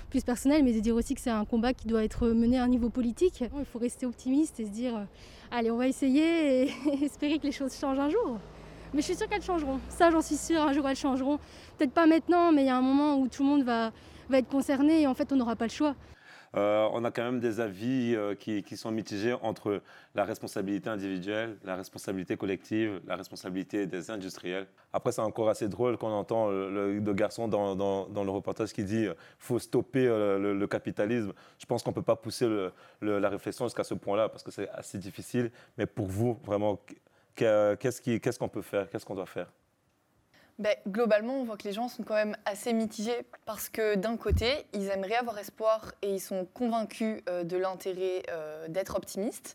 plus 0.09 0.23
personnel, 0.23 0.63
mais 0.63 0.73
de 0.73 0.79
dire 0.79 0.95
aussi 0.95 1.13
que 1.13 1.21
c'est 1.21 1.29
un 1.29 1.45
combat 1.45 1.71
qui 1.71 1.85
doit 1.85 2.03
être 2.03 2.29
mené 2.29 2.57
à 2.57 2.63
un 2.63 2.67
niveau 2.67 2.89
politique. 2.89 3.43
Il 3.59 3.65
faut 3.65 3.77
rester 3.77 4.07
optimiste 4.07 4.59
et 4.59 4.65
se 4.65 4.71
dire, 4.71 5.05
allez 5.51 5.69
on 5.69 5.77
va 5.77 5.87
essayer 5.87 6.63
et 6.63 6.71
espérer 7.03 7.37
que 7.37 7.43
les 7.43 7.51
choses 7.51 7.77
changent 7.77 7.99
un 7.99 8.09
jour. 8.09 8.39
Mais 8.93 9.01
je 9.01 9.05
suis 9.05 9.15
sûre 9.15 9.27
qu'elles 9.27 9.43
changeront. 9.43 9.79
Ça, 9.89 10.09
j'en 10.09 10.21
suis 10.21 10.37
sûre. 10.37 10.61
Un 10.61 10.73
jour, 10.73 10.87
elles 10.87 10.95
changeront. 10.95 11.37
Peut-être 11.77 11.93
pas 11.93 12.07
maintenant, 12.07 12.51
mais 12.51 12.63
il 12.63 12.67
y 12.67 12.71
a 12.71 12.77
un 12.77 12.81
moment 12.81 13.17
où 13.17 13.27
tout 13.27 13.43
le 13.43 13.49
monde 13.49 13.63
va, 13.63 13.91
va 14.29 14.37
être 14.39 14.49
concerné 14.49 15.01
et 15.01 15.07
en 15.07 15.13
fait, 15.13 15.31
on 15.31 15.35
n'aura 15.35 15.55
pas 15.55 15.65
le 15.65 15.71
choix. 15.71 15.95
Euh, 16.55 16.87
on 16.93 17.03
a 17.03 17.11
quand 17.11 17.23
même 17.23 17.39
des 17.39 17.59
avis 17.59 18.15
euh, 18.15 18.33
qui, 18.33 18.63
qui, 18.63 18.75
sont 18.75 18.89
mitigés 18.89 19.33
entre 19.43 19.83
la 20.15 20.23
responsabilité 20.23 20.89
individuelle, 20.89 21.57
la 21.63 21.75
responsabilité 21.75 22.37
collective, 22.37 23.01
la 23.05 23.15
responsabilité 23.15 23.85
des 23.85 24.09
industriels. 24.09 24.65
Après, 24.91 25.11
c'est 25.11 25.21
encore 25.21 25.49
assez 25.49 25.67
drôle 25.67 25.97
qu'on 25.97 26.09
entend 26.09 26.49
le, 26.49 26.97
le, 26.99 27.13
garçon 27.13 27.47
dans, 27.47 27.75
dans, 27.75 28.07
dans, 28.07 28.23
le 28.23 28.31
reportage 28.31 28.73
qui 28.73 28.83
dit 28.83 29.03
qu'il 29.03 29.15
faut 29.37 29.59
stopper 29.59 30.07
euh, 30.07 30.39
le, 30.39 30.57
le, 30.57 30.67
capitalisme. 30.67 31.33
Je 31.59 31.67
pense 31.67 31.83
qu'on 31.83 31.91
ne 31.91 31.95
peut 31.95 32.01
pas 32.01 32.15
pousser 32.15 32.49
la 33.01 33.29
réflexion 33.29 33.65
jusqu'à 33.65 33.83
ce 33.83 33.93
point-là 33.93 34.29
parce 34.29 34.41
que 34.41 34.49
c'est 34.51 34.69
assez 34.69 34.97
difficile. 34.97 35.51
Mais 35.77 35.85
pour 35.85 36.07
vous, 36.07 36.39
vraiment, 36.43 36.79
qu'est-ce 37.39 38.39
qu'on 38.39 38.47
qu 38.47 38.53
peut 38.53 38.61
faire 38.61 38.89
Qu'est-ce 38.89 39.05
qu'on 39.05 39.15
doit 39.15 39.25
faire 39.25 39.51
ben, 40.59 40.75
globalement, 40.89 41.39
on 41.39 41.45
voit 41.45 41.55
que 41.55 41.63
les 41.63 41.71
gens 41.71 41.87
sont 41.87 42.03
quand 42.03 42.15
même 42.15 42.35
assez 42.43 42.73
mitigés 42.73 43.25
parce 43.45 43.69
que 43.69 43.95
d'un 43.95 44.17
côté, 44.17 44.65
ils 44.73 44.89
aimeraient 44.89 45.15
avoir 45.15 45.39
espoir 45.39 45.93
et 46.01 46.15
ils 46.15 46.19
sont 46.19 46.45
convaincus 46.53 47.21
euh, 47.29 47.45
de 47.45 47.55
l'intérêt 47.55 48.23
euh, 48.29 48.67
d'être 48.67 48.97
optimistes. 48.97 49.53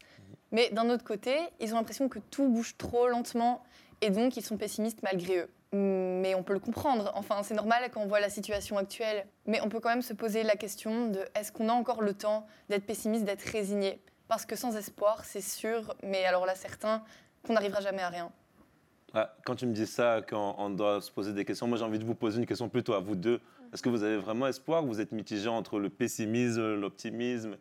Mais 0.50 0.70
d'un 0.70 0.88
autre 0.88 1.04
côté, 1.04 1.36
ils 1.60 1.74
ont 1.74 1.76
l'impression 1.76 2.08
que 2.08 2.18
tout 2.30 2.48
bouge 2.48 2.76
trop 2.78 3.06
lentement 3.06 3.62
et 4.00 4.08
donc 4.08 4.38
ils 4.38 4.42
sont 4.42 4.56
pessimistes 4.56 5.02
malgré 5.02 5.40
eux. 5.40 5.50
Mais 5.72 6.34
on 6.34 6.42
peut 6.42 6.54
le 6.54 6.60
comprendre. 6.60 7.12
Enfin, 7.16 7.42
c'est 7.42 7.54
normal 7.54 7.90
quand 7.92 8.00
on 8.00 8.06
voit 8.06 8.20
la 8.20 8.30
situation 8.30 8.78
actuelle. 8.78 9.26
Mais 9.46 9.60
on 9.60 9.68
peut 9.68 9.80
quand 9.80 9.90
même 9.90 10.00
se 10.00 10.14
poser 10.14 10.42
la 10.42 10.56
question 10.56 11.08
de 11.08 11.20
est-ce 11.34 11.52
qu'on 11.52 11.68
a 11.68 11.72
encore 11.72 12.00
le 12.00 12.14
temps 12.14 12.46
d'être 12.70 12.86
pessimiste, 12.86 13.24
d'être 13.24 13.42
résigné? 13.42 14.00
Parce 14.28 14.46
que 14.46 14.56
sans 14.56 14.74
espoir, 14.76 15.24
c'est 15.24 15.42
sûr, 15.42 15.94
mais 16.02 16.24
alors 16.24 16.46
là, 16.46 16.54
certains, 16.54 17.02
qu'on 17.46 17.54
n'arrivera 17.54 17.80
jamais 17.80 18.02
à 18.02 18.08
rien. 18.08 18.30
Ah, 19.14 19.32
quand 19.44 19.54
tu 19.54 19.66
me 19.66 19.72
dis 19.72 19.86
ça, 19.86 20.22
quand 20.26 20.56
on 20.58 20.70
doit 20.70 21.00
se 21.00 21.10
poser 21.10 21.32
des 21.32 21.44
questions, 21.44 21.68
moi 21.68 21.78
j'ai 21.78 21.84
envie 21.84 22.00
de 22.00 22.04
vous 22.04 22.16
poser 22.16 22.40
une 22.40 22.46
question 22.46 22.68
plutôt 22.68 22.94
à 22.94 23.00
vous 23.00 23.14
deux. 23.14 23.40
Est-ce 23.72 23.82
que 23.82 23.88
vous 23.88 24.02
avez 24.02 24.16
vraiment 24.16 24.46
espoir 24.46 24.84
ou 24.84 24.88
vous 24.88 25.00
êtes 25.00 25.12
mitigé 25.12 25.48
entre 25.48 25.78
le 25.78 25.88
pessimisme, 25.88 26.74
l'optimisme? 26.74 27.56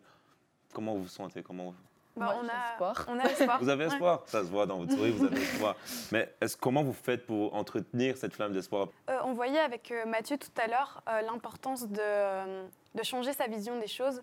Comment 0.72 0.94
vous 0.94 1.02
vous 1.02 1.08
sentez? 1.08 1.42
Comment 1.42 1.66
vous... 1.66 1.74
Bah, 2.16 2.36
on, 2.40 2.48
a 2.48 2.70
espoir. 2.70 3.06
on 3.08 3.18
a 3.18 3.24
espoir. 3.24 3.58
Vous 3.60 3.68
avez 3.68 3.84
espoir? 3.86 4.20
Ouais. 4.20 4.28
Ça 4.28 4.44
se 4.44 4.48
voit 4.48 4.66
dans 4.66 4.78
votre 4.78 4.92
souris, 4.92 5.10
vous 5.10 5.24
avez 5.24 5.36
espoir. 5.42 5.74
Mais 6.12 6.32
est 6.40 6.56
comment 6.56 6.84
vous 6.84 6.92
faites 6.92 7.26
pour 7.26 7.52
entretenir 7.56 8.16
cette 8.16 8.34
flamme 8.34 8.52
d'espoir? 8.52 8.86
Euh, 9.10 9.18
On 9.24 9.32
voyait 9.32 9.58
avec 9.58 9.90
euh, 9.90 10.06
Mathieu 10.06 10.38
tout 10.38 10.52
à 10.56 10.68
l'heure 10.68 11.02
euh, 11.08 11.22
l'importance 11.22 11.88
de, 11.88 12.66
de, 12.94 13.02
changer 13.02 13.32
sa 13.32 13.48
vision 13.48 13.80
des 13.80 13.88
choses. 13.88 14.22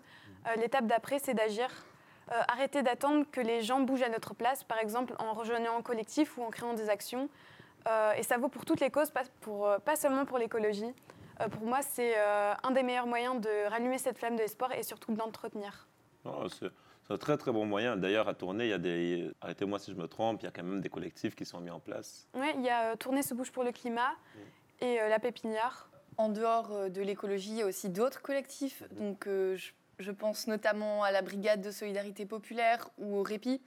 L'étape 0.56 0.86
d'après, 0.86 1.18
c'est 1.18 1.34
d'agir 1.34 1.68
euh, 2.32 2.40
arrêter 2.48 2.82
d'attendre 2.82 3.26
que 3.30 3.40
les 3.40 3.62
gens 3.62 3.80
bougent 3.80 4.02
à 4.02 4.08
notre 4.08 4.34
place, 4.34 4.64
par 4.64 4.78
exemple 4.78 5.14
en 5.18 5.32
rejoignant 5.34 5.76
un 5.78 5.82
collectif 5.82 6.38
ou 6.38 6.42
en 6.42 6.50
créant 6.50 6.74
des 6.74 6.88
actions. 6.88 7.28
Euh, 7.88 8.12
et 8.12 8.22
ça 8.22 8.38
vaut 8.38 8.48
pour 8.48 8.64
toutes 8.64 8.80
les 8.80 8.90
causes, 8.90 9.10
pas, 9.10 9.22
pour, 9.40 9.66
euh, 9.66 9.78
pas 9.78 9.96
seulement 9.96 10.24
pour 10.24 10.38
l'écologie. 10.38 10.94
Euh, 11.40 11.48
pour 11.48 11.66
moi, 11.66 11.82
c'est 11.82 12.14
euh, 12.16 12.54
un 12.62 12.70
des 12.70 12.82
meilleurs 12.82 13.06
moyens 13.06 13.40
de 13.40 13.68
rallumer 13.68 13.98
cette 13.98 14.18
flamme 14.18 14.36
de 14.36 14.42
l'espoir 14.42 14.72
et 14.72 14.82
surtout 14.82 15.12
de 15.12 15.18
l'entretenir. 15.18 15.88
Oh, 16.24 16.46
C'est 16.48 16.70
un 17.10 17.18
très 17.18 17.36
très 17.36 17.52
bon 17.52 17.66
moyen. 17.66 17.96
D'ailleurs, 17.96 18.28
à 18.28 18.34
tourner, 18.34 18.64
il 18.66 18.70
y 18.70 18.74
a 18.74 18.78
des. 18.78 19.30
Arrêtez-moi 19.40 19.78
si 19.78 19.90
je 19.92 19.96
me 19.96 20.06
trompe, 20.06 20.40
il 20.42 20.44
y 20.44 20.48
a 20.48 20.50
quand 20.50 20.62
même 20.62 20.80
des 20.80 20.88
collectifs 20.88 21.34
qui 21.34 21.44
sont 21.44 21.60
mis 21.60 21.70
en 21.70 21.80
place. 21.80 22.28
Oui, 22.34 22.46
il 22.54 22.62
y 22.62 22.68
a 22.68 22.92
euh, 22.92 22.96
Tourner 22.96 23.22
se 23.22 23.34
bouge 23.34 23.50
pour 23.50 23.64
le 23.64 23.72
climat 23.72 24.12
et 24.80 25.00
euh, 25.00 25.08
La 25.08 25.18
Pépinière. 25.18 25.88
En 26.18 26.28
dehors 26.28 26.90
de 26.90 27.00
l'écologie, 27.00 27.52
il 27.52 27.56
y 27.56 27.62
a 27.62 27.66
aussi 27.66 27.88
d'autres 27.88 28.20
collectifs. 28.20 28.82
Donc, 28.92 29.26
euh, 29.26 29.56
je, 29.56 29.72
je 30.02 30.10
pense 30.10 30.46
notamment 30.46 31.02
à 31.02 31.10
la 31.10 31.22
Brigade 31.22 31.62
de 31.62 31.70
solidarité 31.70 32.26
populaire 32.26 32.90
ou 32.98 33.16
au 33.16 33.22
Répit. 33.22 33.62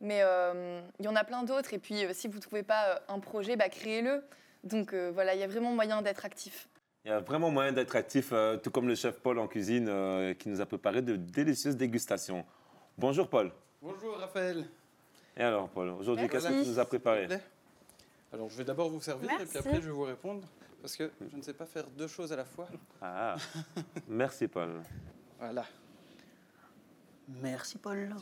Mais 0.00 0.20
euh, 0.22 0.80
il 0.98 1.04
y 1.04 1.08
en 1.08 1.16
a 1.16 1.24
plein 1.24 1.42
d'autres. 1.42 1.72
Et 1.72 1.78
puis, 1.78 2.04
euh, 2.04 2.10
si 2.12 2.28
vous 2.28 2.36
ne 2.36 2.42
trouvez 2.42 2.62
pas 2.62 2.86
euh, 2.88 2.98
un 3.08 3.20
projet, 3.20 3.56
bah, 3.56 3.68
créez-le. 3.68 4.22
Donc, 4.64 4.92
euh, 4.92 5.10
voilà, 5.14 5.34
il 5.34 5.40
y 5.40 5.44
a 5.44 5.46
vraiment 5.46 5.72
moyen 5.72 6.02
d'être 6.02 6.24
actif. 6.24 6.68
Il 7.04 7.08
y 7.08 7.12
a 7.12 7.20
vraiment 7.20 7.50
moyen 7.50 7.72
d'être 7.72 7.94
actif, 7.94 8.30
euh, 8.32 8.56
tout 8.56 8.70
comme 8.70 8.88
le 8.88 8.96
chef 8.96 9.20
Paul 9.20 9.38
en 9.38 9.46
cuisine 9.46 9.86
euh, 9.88 10.34
qui 10.34 10.48
nous 10.48 10.60
a 10.60 10.66
préparé 10.66 11.02
de 11.02 11.14
délicieuses 11.16 11.76
dégustations. 11.76 12.44
Bonjour 12.98 13.28
Paul. 13.30 13.52
Bonjour 13.80 14.16
Raphaël. 14.18 14.64
Et 15.36 15.42
alors 15.42 15.68
Paul, 15.68 15.90
aujourd'hui, 15.90 16.28
qu'est-ce 16.28 16.48
que 16.48 16.62
tu 16.64 16.68
nous 16.68 16.78
as 16.80 16.84
préparé. 16.84 17.28
Alors 18.32 18.48
je 18.50 18.56
vais 18.56 18.64
d'abord 18.64 18.90
vous 18.90 19.00
servir 19.00 19.30
et 19.40 19.46
puis 19.46 19.56
après 19.56 19.76
je 19.76 19.86
vais 19.86 19.90
vous 19.92 20.02
répondre 20.02 20.42
parce 20.82 20.96
que 20.96 21.12
je 21.30 21.36
ne 21.36 21.42
sais 21.42 21.54
pas 21.54 21.64
faire 21.64 21.86
deux 21.86 22.08
choses 22.08 22.32
à 22.32 22.36
la 22.36 22.44
fois. 22.44 22.66
Ah, 23.00 23.36
merci 24.08 24.48
Paul. 24.48 24.82
Voilà. 25.38 25.64
Merci 27.42 27.78
Paul. 27.78 28.14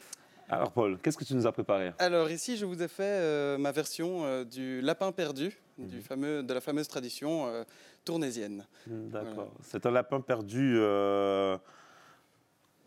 Alors 0.48 0.72
Paul, 0.72 0.98
qu'est-ce 0.98 1.16
que 1.16 1.24
tu 1.24 1.34
nous 1.34 1.46
as 1.46 1.52
préparé 1.52 1.92
Alors 1.98 2.30
ici 2.30 2.56
je 2.56 2.66
vous 2.66 2.82
ai 2.82 2.88
fait 2.88 3.02
euh, 3.02 3.58
ma 3.58 3.72
version 3.72 4.24
euh, 4.24 4.44
du 4.44 4.80
lapin 4.82 5.10
perdu, 5.10 5.56
du 5.78 6.00
fameux, 6.02 6.42
de 6.42 6.54
la 6.54 6.60
fameuse 6.60 6.86
tradition 6.86 7.46
euh, 7.46 7.64
tournaisienne. 8.04 8.66
D'accord. 8.86 9.52
C'est 9.62 9.86
un 9.86 9.90
lapin 9.90 10.20
perdu. 10.20 10.78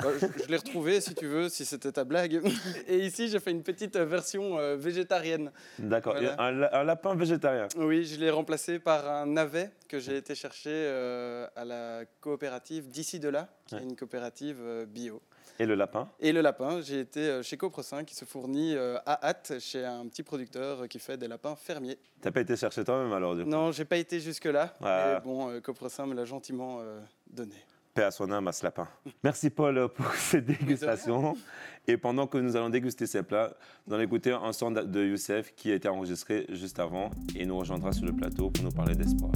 Ouais, 0.04 0.14
je 0.22 0.44
je 0.44 0.48
l'ai 0.50 0.58
retrouvé 0.58 1.02
si 1.02 1.16
tu 1.16 1.26
veux, 1.26 1.50
si 1.50 1.66
c'était 1.66 1.92
ta 1.92 2.04
blague. 2.04 2.42
Et 2.88 3.00
ici 3.00 3.30
j'ai 3.30 3.40
fait 3.40 3.52
une 3.52 3.64
petite 3.64 3.96
euh, 3.96 4.06
version 4.06 4.58
euh, 4.60 4.76
végétarienne. 4.76 5.52
D'accord. 5.80 6.14
Voilà. 6.14 6.36
Un, 6.40 6.52
la- 6.52 6.80
un 6.80 6.84
lapin 6.84 7.16
végétarien. 7.16 7.68
Oui, 7.78 8.06
je 8.06 8.20
l'ai 8.20 8.30
remplacé 8.30 8.78
par 8.80 9.10
un 9.10 9.26
navet 9.26 9.72
que 9.90 10.00
j'ai 10.00 10.18
été 10.18 10.36
chercher 10.36 10.70
euh, 10.72 11.48
à 11.56 11.66
la 11.66 12.02
coopérative 12.22 12.90
d'ici 12.90 13.20
de 13.20 13.30
là, 13.30 13.50
qui 13.66 13.76
est 13.76 13.82
une 13.84 13.96
coopérative 13.96 14.58
euh, 14.62 14.86
bio. 14.86 15.22
Et 15.60 15.66
le 15.66 15.74
lapin 15.74 16.08
Et 16.20 16.32
le 16.34 16.42
lapin, 16.42 16.82
j'ai 16.82 17.00
été 17.00 17.42
chez 17.42 17.58
Copresin 17.58 18.04
qui 18.04 18.14
se 18.14 18.26
fournit 18.26 18.76
euh, 18.76 18.98
à 19.08 19.28
hâte 19.28 19.54
chez 19.60 19.84
un 19.84 20.06
petit 20.08 20.22
producteur 20.22 20.88
qui 20.88 21.00
fait 21.00 21.18
des 21.18 21.28
lapins 21.28 21.56
fermiers. 21.56 21.98
T'as 22.22 22.30
pas 22.32 22.42
été 22.42 22.56
chercher 22.56 22.84
toi-même 22.84 23.12
alors 23.14 23.36
du 23.36 23.44
coup 23.44 23.50
Non, 23.50 23.72
j'ai 23.72 23.86
pas 23.86 23.98
été 23.98 24.20
jusque-là, 24.20 24.76
Ouais. 24.82 25.16
mais 25.16 25.20
bon, 25.22 25.50
euh, 25.50 25.60
Copresin 25.60 26.06
me 26.06 26.14
l'a 26.14 26.26
gentiment 26.26 26.78
euh, 26.82 27.00
donné. 27.32 27.56
Paix 27.98 28.04
à 28.04 28.12
son 28.12 28.30
âme, 28.30 28.48
à 28.48 28.52
ce 28.52 28.64
lapin. 28.64 28.88
Merci 29.24 29.50
Paul 29.50 29.90
pour 29.90 30.06
cette 30.14 30.46
dégustation. 30.46 31.36
Et 31.88 31.98
pendant 31.98 32.28
que 32.28 32.38
nous 32.38 32.56
allons 32.56 32.70
déguster 32.70 33.08
ces 33.08 33.24
plats, 33.24 33.58
nous 33.88 33.96
allons 33.96 34.04
écouter 34.04 34.34
un 34.34 34.54
son 34.54 34.70
de 34.70 35.04
Youssef 35.04 35.56
qui 35.56 35.72
a 35.72 35.74
été 35.74 35.88
enregistré 35.88 36.46
juste 36.50 36.78
avant 36.78 37.10
et 37.36 37.44
nous 37.44 37.58
rejoindra 37.58 37.92
sur 37.94 38.06
le 38.06 38.14
plateau 38.14 38.52
pour 38.52 38.64
nous 38.64 38.70
parler 38.70 38.94
d'espoir. 38.94 39.32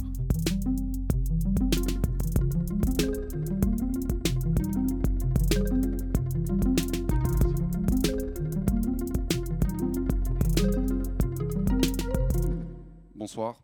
Bonsoir, 13.16 13.56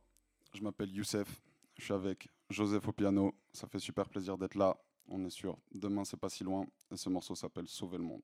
je 0.53 0.61
m'appelle 0.61 0.91
Youssef, 0.91 1.29
je 1.77 1.85
suis 1.85 1.95
avec 1.95 2.29
Joseph 2.51 2.89
au 2.89 2.93
piano, 2.93 3.33
ça 3.53 3.69
fait 3.69 3.79
super 3.79 4.09
plaisir 4.09 4.37
d'être 4.37 4.57
là, 4.57 4.77
on 5.09 5.25
est 5.25 5.31
sûr, 5.31 5.57
demain 5.73 6.05
c'est 6.05 6.19
pas 6.19 6.29
si 6.29 6.45
loin, 6.45 6.67
et 6.91 6.97
ce 6.97 7.09
morceau 7.09 7.35
s'appelle 7.35 7.69
Sauver 7.69 7.99
le 7.99 8.05
monde. 8.05 8.23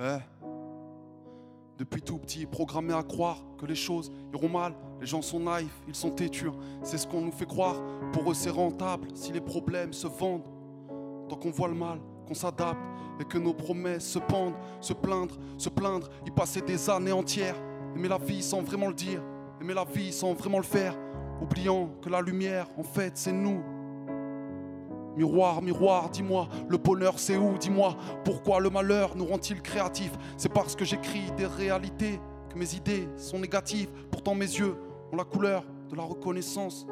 Eh. 0.00 0.18
Depuis 1.76 2.02
tout 2.02 2.18
petit, 2.18 2.46
programmé 2.46 2.92
à 2.92 3.02
croire 3.02 3.42
que 3.56 3.66
les 3.66 3.74
choses 3.74 4.12
iront 4.32 4.48
mal. 4.48 4.74
Les 5.00 5.06
gens 5.06 5.22
sont 5.22 5.40
naïfs, 5.40 5.80
ils 5.86 5.94
sont 5.94 6.10
têtus. 6.10 6.50
C'est 6.82 6.98
ce 6.98 7.06
qu'on 7.06 7.20
nous 7.20 7.32
fait 7.32 7.46
croire. 7.46 7.80
Pour 8.12 8.30
eux, 8.30 8.34
c'est 8.34 8.50
rentable 8.50 9.08
si 9.14 9.32
les 9.32 9.40
problèmes 9.40 9.92
se 9.92 10.06
vendent. 10.06 10.44
Tant 11.28 11.36
qu'on 11.36 11.50
voit 11.50 11.68
le 11.68 11.74
mal, 11.74 12.00
qu'on 12.26 12.34
s'adapte 12.34 12.78
et 13.20 13.24
que 13.24 13.38
nos 13.38 13.54
promesses 13.54 14.06
se 14.06 14.18
pendent. 14.18 14.56
Se 14.80 14.92
plaindre, 14.92 15.34
se 15.56 15.68
plaindre, 15.68 16.08
y 16.26 16.30
passer 16.30 16.60
des 16.60 16.88
années 16.90 17.12
entières. 17.12 17.56
Aimer 17.94 18.08
la 18.08 18.18
vie 18.18 18.42
sans 18.42 18.62
vraiment 18.62 18.88
le 18.88 18.94
dire. 18.94 19.22
Aimer 19.60 19.74
la 19.74 19.84
vie 19.84 20.12
sans 20.12 20.34
vraiment 20.34 20.58
le 20.58 20.64
faire. 20.64 20.94
Oubliant 21.40 21.90
que 22.02 22.08
la 22.08 22.20
lumière, 22.20 22.68
en 22.76 22.82
fait, 22.82 23.12
c'est 23.16 23.32
nous. 23.32 23.62
Miroir, 25.16 25.62
miroir, 25.62 26.10
dis-moi, 26.10 26.48
le 26.68 26.78
bonheur 26.78 27.18
c'est 27.18 27.36
où 27.36 27.58
Dis-moi, 27.58 27.96
pourquoi 28.24 28.60
le 28.60 28.70
malheur 28.70 29.16
nous 29.16 29.24
rend-il 29.24 29.60
créatifs? 29.60 30.12
C'est 30.36 30.52
parce 30.52 30.76
que 30.76 30.84
j'écris 30.84 31.32
des 31.36 31.46
réalités 31.46 32.20
que 32.48 32.56
mes 32.56 32.74
idées 32.74 33.08
sont 33.16 33.40
négatives. 33.40 33.88
Pourtant 34.12 34.36
mes 34.36 34.46
yeux 34.46 34.76
ont 35.10 35.16
la 35.16 35.24
couleur 35.24 35.64
de 35.90 35.96
la 35.96 36.04
reconnaissance. 36.04 36.86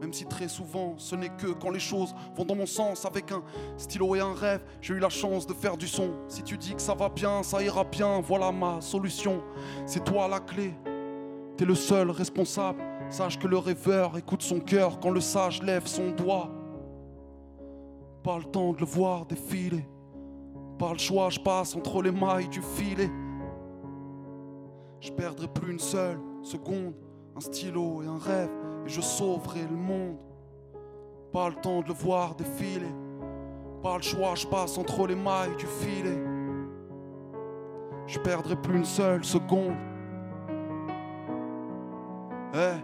Même 0.00 0.12
si 0.12 0.26
très 0.26 0.48
souvent 0.48 0.94
ce 0.96 1.16
n'est 1.16 1.30
que 1.30 1.48
quand 1.48 1.70
les 1.70 1.80
choses 1.80 2.14
vont 2.36 2.44
dans 2.44 2.54
mon 2.54 2.66
sens 2.66 3.04
avec 3.04 3.32
un 3.32 3.42
stylo 3.76 4.14
et 4.14 4.20
un 4.20 4.34
rêve, 4.34 4.62
j'ai 4.80 4.94
eu 4.94 4.98
la 4.98 5.08
chance 5.08 5.46
de 5.46 5.52
faire 5.54 5.76
du 5.76 5.88
son. 5.88 6.10
Si 6.28 6.42
tu 6.42 6.56
dis 6.56 6.74
que 6.74 6.82
ça 6.82 6.94
va 6.94 7.08
bien, 7.08 7.42
ça 7.42 7.62
ira 7.62 7.84
bien, 7.84 8.20
voilà 8.20 8.52
ma 8.52 8.80
solution. 8.80 9.42
C'est 9.86 10.04
toi 10.04 10.28
la 10.28 10.40
clé, 10.40 10.74
t'es 11.56 11.64
le 11.64 11.74
seul 11.74 12.10
responsable. 12.10 12.82
Sache 13.10 13.38
que 13.38 13.48
le 13.48 13.58
rêveur 13.58 14.16
écoute 14.18 14.42
son 14.42 14.60
cœur 14.60 15.00
quand 15.00 15.10
le 15.10 15.20
sage 15.20 15.62
lève 15.62 15.86
son 15.86 16.10
doigt. 16.10 16.50
Pas 18.22 18.38
le 18.38 18.44
temps 18.44 18.72
de 18.72 18.80
le 18.80 18.86
voir 18.86 19.24
défiler. 19.24 19.88
Pas 20.78 20.92
le 20.92 20.98
choix, 20.98 21.30
je 21.30 21.40
passe 21.40 21.74
entre 21.74 22.02
les 22.02 22.12
mailles 22.12 22.48
du 22.48 22.62
filet. 22.62 23.10
Je 25.00 25.10
perdrai 25.10 25.48
plus 25.48 25.72
une 25.72 25.78
seule 25.78 26.20
seconde, 26.42 26.94
un 27.38 27.40
stylo 27.40 28.02
et 28.02 28.06
un 28.08 28.18
rêve, 28.18 28.50
et 28.84 28.88
je 28.88 29.00
sauverai 29.00 29.62
le 29.62 29.76
monde. 29.76 30.16
Pas 31.32 31.48
le 31.48 31.54
temps 31.54 31.82
de 31.82 31.86
le 31.86 31.94
voir 31.94 32.34
défiler. 32.34 32.92
Pas 33.80 33.96
le 33.96 34.02
choix, 34.02 34.34
je 34.34 34.44
passe 34.44 34.76
entre 34.76 35.06
les 35.06 35.14
mailles 35.14 35.54
du 35.56 35.66
filet. 35.66 36.18
Je 38.08 38.18
perdrai 38.18 38.56
plus 38.56 38.78
une 38.78 38.84
seule 38.84 39.24
seconde. 39.24 39.76
Eh, 42.54 42.80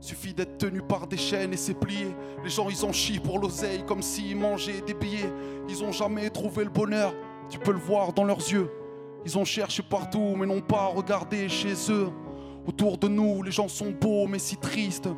suffit 0.00 0.32
d'être 0.32 0.56
tenu 0.56 0.80
par 0.80 1.06
des 1.06 1.18
chaînes 1.18 1.52
et 1.52 1.58
c'est 1.58 1.74
plié. 1.74 2.16
Les 2.42 2.48
gens 2.48 2.70
ils 2.70 2.86
en 2.86 2.92
chient 2.92 3.20
pour 3.20 3.38
l'oseille 3.38 3.84
comme 3.84 4.00
s'ils 4.00 4.38
mangeaient 4.38 4.80
des 4.80 4.94
billets. 4.94 5.32
Ils 5.68 5.84
ont 5.84 5.92
jamais 5.92 6.30
trouvé 6.30 6.64
le 6.64 6.70
bonheur, 6.70 7.12
tu 7.50 7.58
peux 7.58 7.72
le 7.72 7.78
voir 7.78 8.14
dans 8.14 8.24
leurs 8.24 8.38
yeux. 8.38 8.70
Ils 9.26 9.36
ont 9.36 9.44
cherché 9.44 9.82
partout 9.82 10.34
mais 10.38 10.46
n'ont 10.46 10.62
pas 10.62 10.86
regardé 10.86 11.46
chez 11.50 11.74
eux. 11.90 12.08
Autour 12.68 12.98
de 12.98 13.08
nous, 13.08 13.42
les 13.42 13.50
gens 13.50 13.66
sont 13.66 13.94
beaux 13.98 14.26
mais 14.26 14.38
si 14.38 14.58
tristes. 14.58 15.08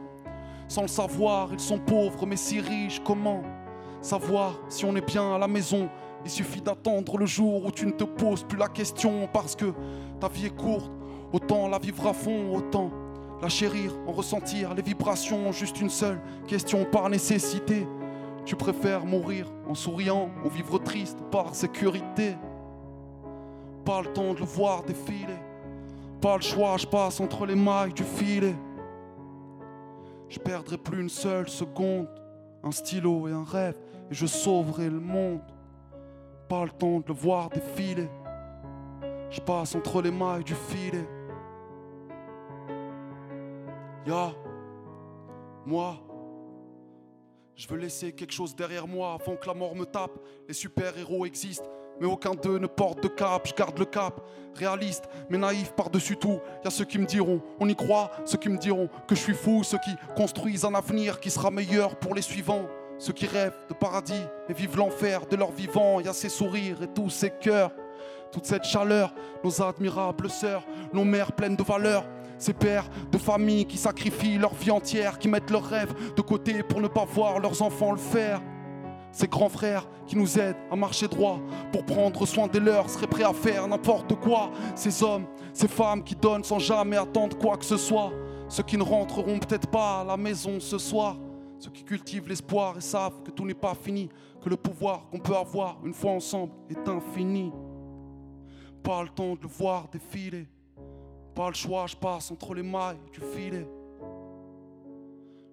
Sans 0.69 0.83
le 0.83 0.89
savoir, 0.89 1.49
ils 1.53 1.59
sont 1.59 1.81
pauvres 1.81 2.25
mais 2.25 2.37
si 2.37 2.61
riches. 2.61 3.03
Comment 3.05 3.43
savoir 4.01 4.61
si 4.69 4.85
on 4.85 4.95
est 4.95 5.05
bien 5.05 5.35
à 5.35 5.39
la 5.39 5.49
maison? 5.49 5.89
Il 6.25 6.31
suffit 6.31 6.61
d'attendre 6.61 7.19
le 7.19 7.27
jour 7.27 7.65
où 7.65 7.73
tu 7.73 7.87
ne 7.87 7.91
te 7.91 8.05
poses 8.05 8.45
plus 8.45 8.57
la 8.57 8.69
question 8.69 9.29
parce 9.33 9.57
que 9.57 9.75
ta 10.21 10.29
vie 10.29 10.47
est 10.47 10.57
courte. 10.57 10.93
Autant 11.33 11.67
la 11.67 11.81
vivre 11.81 12.07
à 12.07 12.13
fond, 12.13 12.55
autant 12.55 12.93
la 13.43 13.49
chérir, 13.49 13.97
en 14.07 14.13
ressentir 14.13 14.73
les 14.73 14.83
vibrations. 14.83 15.51
Juste 15.51 15.81
une 15.81 15.91
seule 15.91 16.21
question 16.47 16.85
par 16.85 17.11
nécessité. 17.11 17.85
Tu 18.45 18.55
préfères 18.55 19.05
mourir 19.05 19.51
en 19.69 19.75
souriant 19.75 20.31
ou 20.45 20.51
vivre 20.51 20.79
triste 20.79 21.19
par 21.33 21.57
sécurité? 21.57 22.37
Pas 23.85 24.03
le 24.03 24.13
temps 24.13 24.35
de 24.35 24.39
le 24.39 24.45
voir 24.45 24.85
défiler. 24.85 25.50
Pas 26.21 26.37
le 26.37 26.43
choix, 26.43 26.77
je 26.77 26.87
passe 26.87 27.21
entre 27.21 27.47
les 27.47 27.55
mailles 27.55 27.95
du 27.95 28.05
filet. 28.05 28.55
Je 30.29 30.39
perdrai 30.39 30.77
plus 30.77 31.01
une 31.01 31.09
seule 31.09 31.49
seconde. 31.49 32.09
Un 32.63 32.73
stylo 32.73 33.27
et 33.27 33.33
un 33.33 33.45
rêve, 33.45 33.77
et 34.11 34.15
je 34.15 34.27
sauverai 34.27 34.91
le 34.91 35.01
monde. 35.01 35.41
Pas 36.47 36.65
le 36.65 36.71
temps 36.71 37.01
de 37.01 37.09
le 37.09 37.15
voir 37.15 37.49
défiler. 37.49 38.11
Je 39.31 39.41
passe 39.41 39.75
entre 39.75 40.03
les 40.03 40.11
mailles 40.11 40.45
du 40.45 40.55
filet. 40.55 41.09
Ya, 44.07 44.33
moi, 45.65 45.97
je 47.55 47.69
veux 47.69 47.77
laisser 47.77 48.13
quelque 48.13 48.33
chose 48.33 48.57
derrière 48.57 48.89
moi 48.89 49.13
avant 49.13 49.37
que 49.37 49.47
la 49.47 49.55
mort 49.55 49.75
me 49.75 49.85
tape. 49.85 50.19
Les 50.49 50.55
super-héros 50.55 51.27
existent, 51.27 51.69
mais 52.01 52.07
aucun 52.07 52.33
d'eux 52.35 52.59
ne 52.59 52.67
porte 52.67 53.03
de 53.03 53.09
cap. 53.09 53.47
Je 53.47 53.55
garde 53.55 53.79
le 53.79 53.85
cap, 53.85 54.21
réaliste, 54.55 55.05
mais 55.29 55.39
naïf 55.39 55.73
par-dessus 55.73 56.17
tout. 56.17 56.41
Y 56.65 56.69
a 56.69 56.71
ceux 56.71 56.85
qui 56.85 56.99
me 56.99 57.07
diront, 57.07 57.41
on 57.59 57.69
y 57.69 57.77
croit, 57.77 58.11
ceux 58.25 58.39
qui 58.39 58.49
me 58.49 58.59
diront 58.59 58.89
que 59.07 59.15
je 59.15 59.21
suis 59.21 59.35
fou, 59.35 59.63
ceux 59.63 59.79
qui 59.79 59.95
construisent 60.17 60.65
un 60.65 60.75
avenir 60.75 61.21
qui 61.21 61.31
sera 61.31 61.51
meilleur 61.51 61.97
pour 61.97 62.15
les 62.15 62.23
suivants. 62.23 62.67
Ceux 62.99 63.13
qui 63.13 63.27
rêvent 63.27 63.57
de 63.69 63.75
paradis 63.75 64.23
et 64.49 64.53
vivent 64.53 64.77
l'enfer 64.77 65.27
de 65.27 65.37
leur 65.37 65.53
vivant. 65.53 66.01
Y 66.01 66.09
a 66.09 66.13
ces 66.13 66.29
sourires 66.29 66.83
et 66.83 66.89
tous 66.89 67.11
ces 67.11 67.31
cœurs 67.31 67.71
toute 68.31 68.47
cette 68.47 68.65
chaleur, 68.65 69.13
nos 69.43 69.63
admirables 69.63 70.31
sœurs, 70.31 70.65
nos 70.93 71.05
mères 71.05 71.33
pleines 71.33 71.57
de 71.57 71.63
valeur. 71.63 72.05
Ces 72.39 72.55
pères 72.55 72.89
de 73.13 73.19
famille 73.19 73.67
qui 73.67 73.77
sacrifient 73.77 74.39
leur 74.39 74.55
vie 74.55 74.71
entière, 74.71 75.19
qui 75.19 75.29
mettent 75.29 75.51
leurs 75.51 75.65
rêves 75.65 75.95
de 76.17 76.23
côté 76.23 76.63
pour 76.63 76.81
ne 76.81 76.89
pas 76.89 77.05
voir 77.05 77.39
leurs 77.39 77.61
enfants 77.61 77.93
le 77.93 77.99
faire. 77.99 78.41
Ces 79.13 79.27
grands 79.27 79.49
frères 79.49 79.89
qui 80.07 80.17
nous 80.17 80.39
aident 80.39 80.57
à 80.71 80.77
marcher 80.77 81.09
droit 81.09 81.41
pour 81.73 81.85
prendre 81.85 82.27
soin 82.27 82.47
des 82.47 82.61
leurs, 82.61 82.89
seraient 82.89 83.07
prêts 83.07 83.25
à 83.25 83.33
faire 83.33 83.67
n'importe 83.67 84.15
quoi. 84.17 84.51
Ces 84.75 85.03
hommes, 85.03 85.27
ces 85.53 85.69
femmes 85.69 86.03
qui 86.03 86.15
donnent 86.15 86.45
sans 86.45 86.59
jamais 86.59 86.97
attendre 86.97 87.37
quoi 87.37 87.57
que 87.57 87.65
ce 87.65 87.77
soit. 87.77 88.13
Ceux 88.49 88.63
qui 88.63 88.77
ne 88.77 88.83
rentreront 88.83 89.39
peut-être 89.39 89.69
pas 89.69 90.01
à 90.01 90.05
la 90.05 90.17
maison 90.17 90.61
ce 90.61 90.79
soir. 90.79 91.17
Ceux 91.59 91.71
qui 91.71 91.85
cultivent 91.85 92.29
l'espoir 92.29 92.79
et 92.79 92.81
savent 92.81 93.23
que 93.23 93.31
tout 93.31 93.45
n'est 93.45 93.55
pas 93.55 93.75
fini, 93.75 94.09
que 94.43 94.49
le 94.49 94.57
pouvoir 94.57 95.09
qu'on 95.11 95.19
peut 95.19 95.37
avoir 95.37 95.79
une 95.85 95.93
fois 95.93 96.13
ensemble 96.13 96.53
est 96.71 96.89
infini. 96.89 97.53
Pas 98.83 99.03
le 99.03 99.11
temps 99.11 99.35
de 99.35 99.43
le 99.43 99.49
voir 99.49 99.89
défiler. 99.89 100.49
Pas 101.35 101.49
le 101.49 101.55
choix, 101.55 101.87
je 101.87 101.97
passe 101.97 102.31
entre 102.31 102.55
les 102.55 102.63
mailles 102.63 102.99
du 103.13 103.21
filet. 103.21 103.69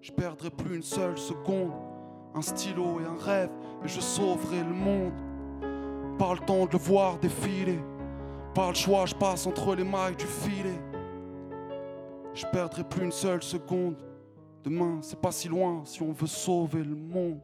Je 0.01 0.11
perdrai 0.11 0.49
plus 0.49 0.75
une 0.77 0.83
seule 0.83 1.17
seconde. 1.17 1.73
Un 2.37 2.41
stylo 2.43 2.99
et 2.99 3.03
un 3.03 3.17
rêve, 3.19 3.49
et 3.83 3.87
je 3.87 3.99
sauverai 3.99 4.59
le 4.59 4.71
monde. 4.71 5.11
Pas 6.19 6.35
le 6.35 6.39
temps 6.45 6.67
de 6.67 6.73
le 6.73 6.77
voir 6.77 7.17
défiler. 7.17 7.79
Pas 8.53 8.69
le 8.69 8.75
choix, 8.75 9.07
je 9.07 9.15
passe 9.15 9.47
entre 9.47 9.73
les 9.73 9.83
mailles 9.83 10.15
du 10.15 10.27
filet. 10.27 10.79
Je 12.35 12.45
perdrai 12.53 12.83
plus 12.83 13.05
une 13.05 13.11
seule 13.11 13.41
seconde. 13.41 13.95
Demain, 14.63 14.99
c'est 15.01 15.19
pas 15.19 15.31
si 15.31 15.47
loin 15.47 15.81
si 15.83 16.03
on 16.03 16.11
veut 16.11 16.27
sauver 16.27 16.83
le 16.83 16.93
monde. 16.93 17.39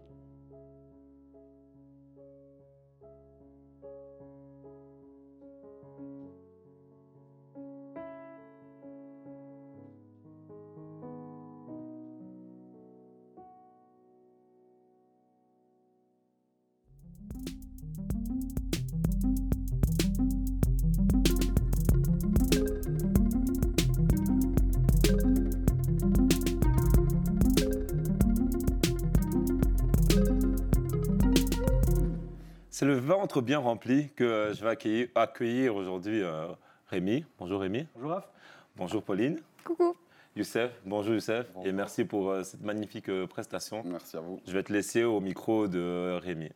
C'est 32.83 32.89
le 32.89 32.99
ventre 32.99 33.39
bien 33.39 33.59
rempli 33.59 34.09
que 34.09 34.25
euh, 34.25 34.53
je 34.53 34.61
vais 34.61 34.71
accueillir, 34.71 35.07
accueillir 35.15 35.73
aujourd'hui 35.73 36.21
euh, 36.21 36.47
Rémi. 36.89 37.23
Bonjour 37.39 37.61
Rémi. 37.61 37.87
Bonjour 37.95 38.11
Raph. 38.11 38.29
Bonjour 38.75 39.01
Pauline. 39.01 39.39
Coucou. 39.63 39.95
Youssef, 40.35 40.69
bonjour 40.85 41.13
Youssef, 41.13 41.47
et 41.63 41.71
merci 41.71 42.03
pour 42.03 42.29
euh, 42.29 42.43
cette 42.43 42.61
magnifique 42.61 43.07
euh, 43.07 43.25
prestation. 43.25 43.83
Merci 43.85 44.17
à 44.17 44.19
vous. 44.19 44.41
Je 44.45 44.51
vais 44.51 44.63
te 44.63 44.73
laisser 44.73 45.05
au 45.05 45.21
micro 45.21 45.69
de 45.69 46.19
Rémi. 46.21 46.49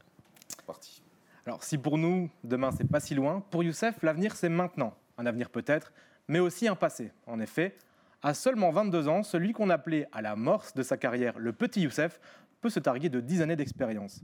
Parti. 0.65 1.01
Alors 1.45 1.63
si 1.63 1.77
pour 1.77 1.97
nous, 1.97 2.29
demain 2.43 2.71
c'est 2.77 2.89
pas 2.89 2.99
si 2.99 3.15
loin, 3.15 3.41
pour 3.49 3.63
Youssef, 3.63 4.03
l'avenir 4.03 4.35
c'est 4.35 4.49
maintenant. 4.49 4.95
Un 5.17 5.27
avenir 5.27 5.49
peut-être, 5.49 5.93
mais 6.27 6.39
aussi 6.39 6.67
un 6.67 6.75
passé. 6.75 7.13
En 7.25 7.39
effet, 7.39 7.73
à 8.21 8.33
seulement 8.33 8.71
22 8.71 9.07
ans, 9.07 9.23
celui 9.23 9.53
qu'on 9.53 9.69
appelait 9.69 10.09
à 10.11 10.21
l'amorce 10.21 10.73
de 10.73 10.83
sa 10.83 10.97
carrière 10.97 11.39
le 11.39 11.53
petit 11.53 11.83
Youssef 11.83 12.19
peut 12.59 12.69
se 12.69 12.81
targuer 12.81 13.07
de 13.07 13.21
10 13.21 13.43
années 13.43 13.55
d'expérience. 13.55 14.21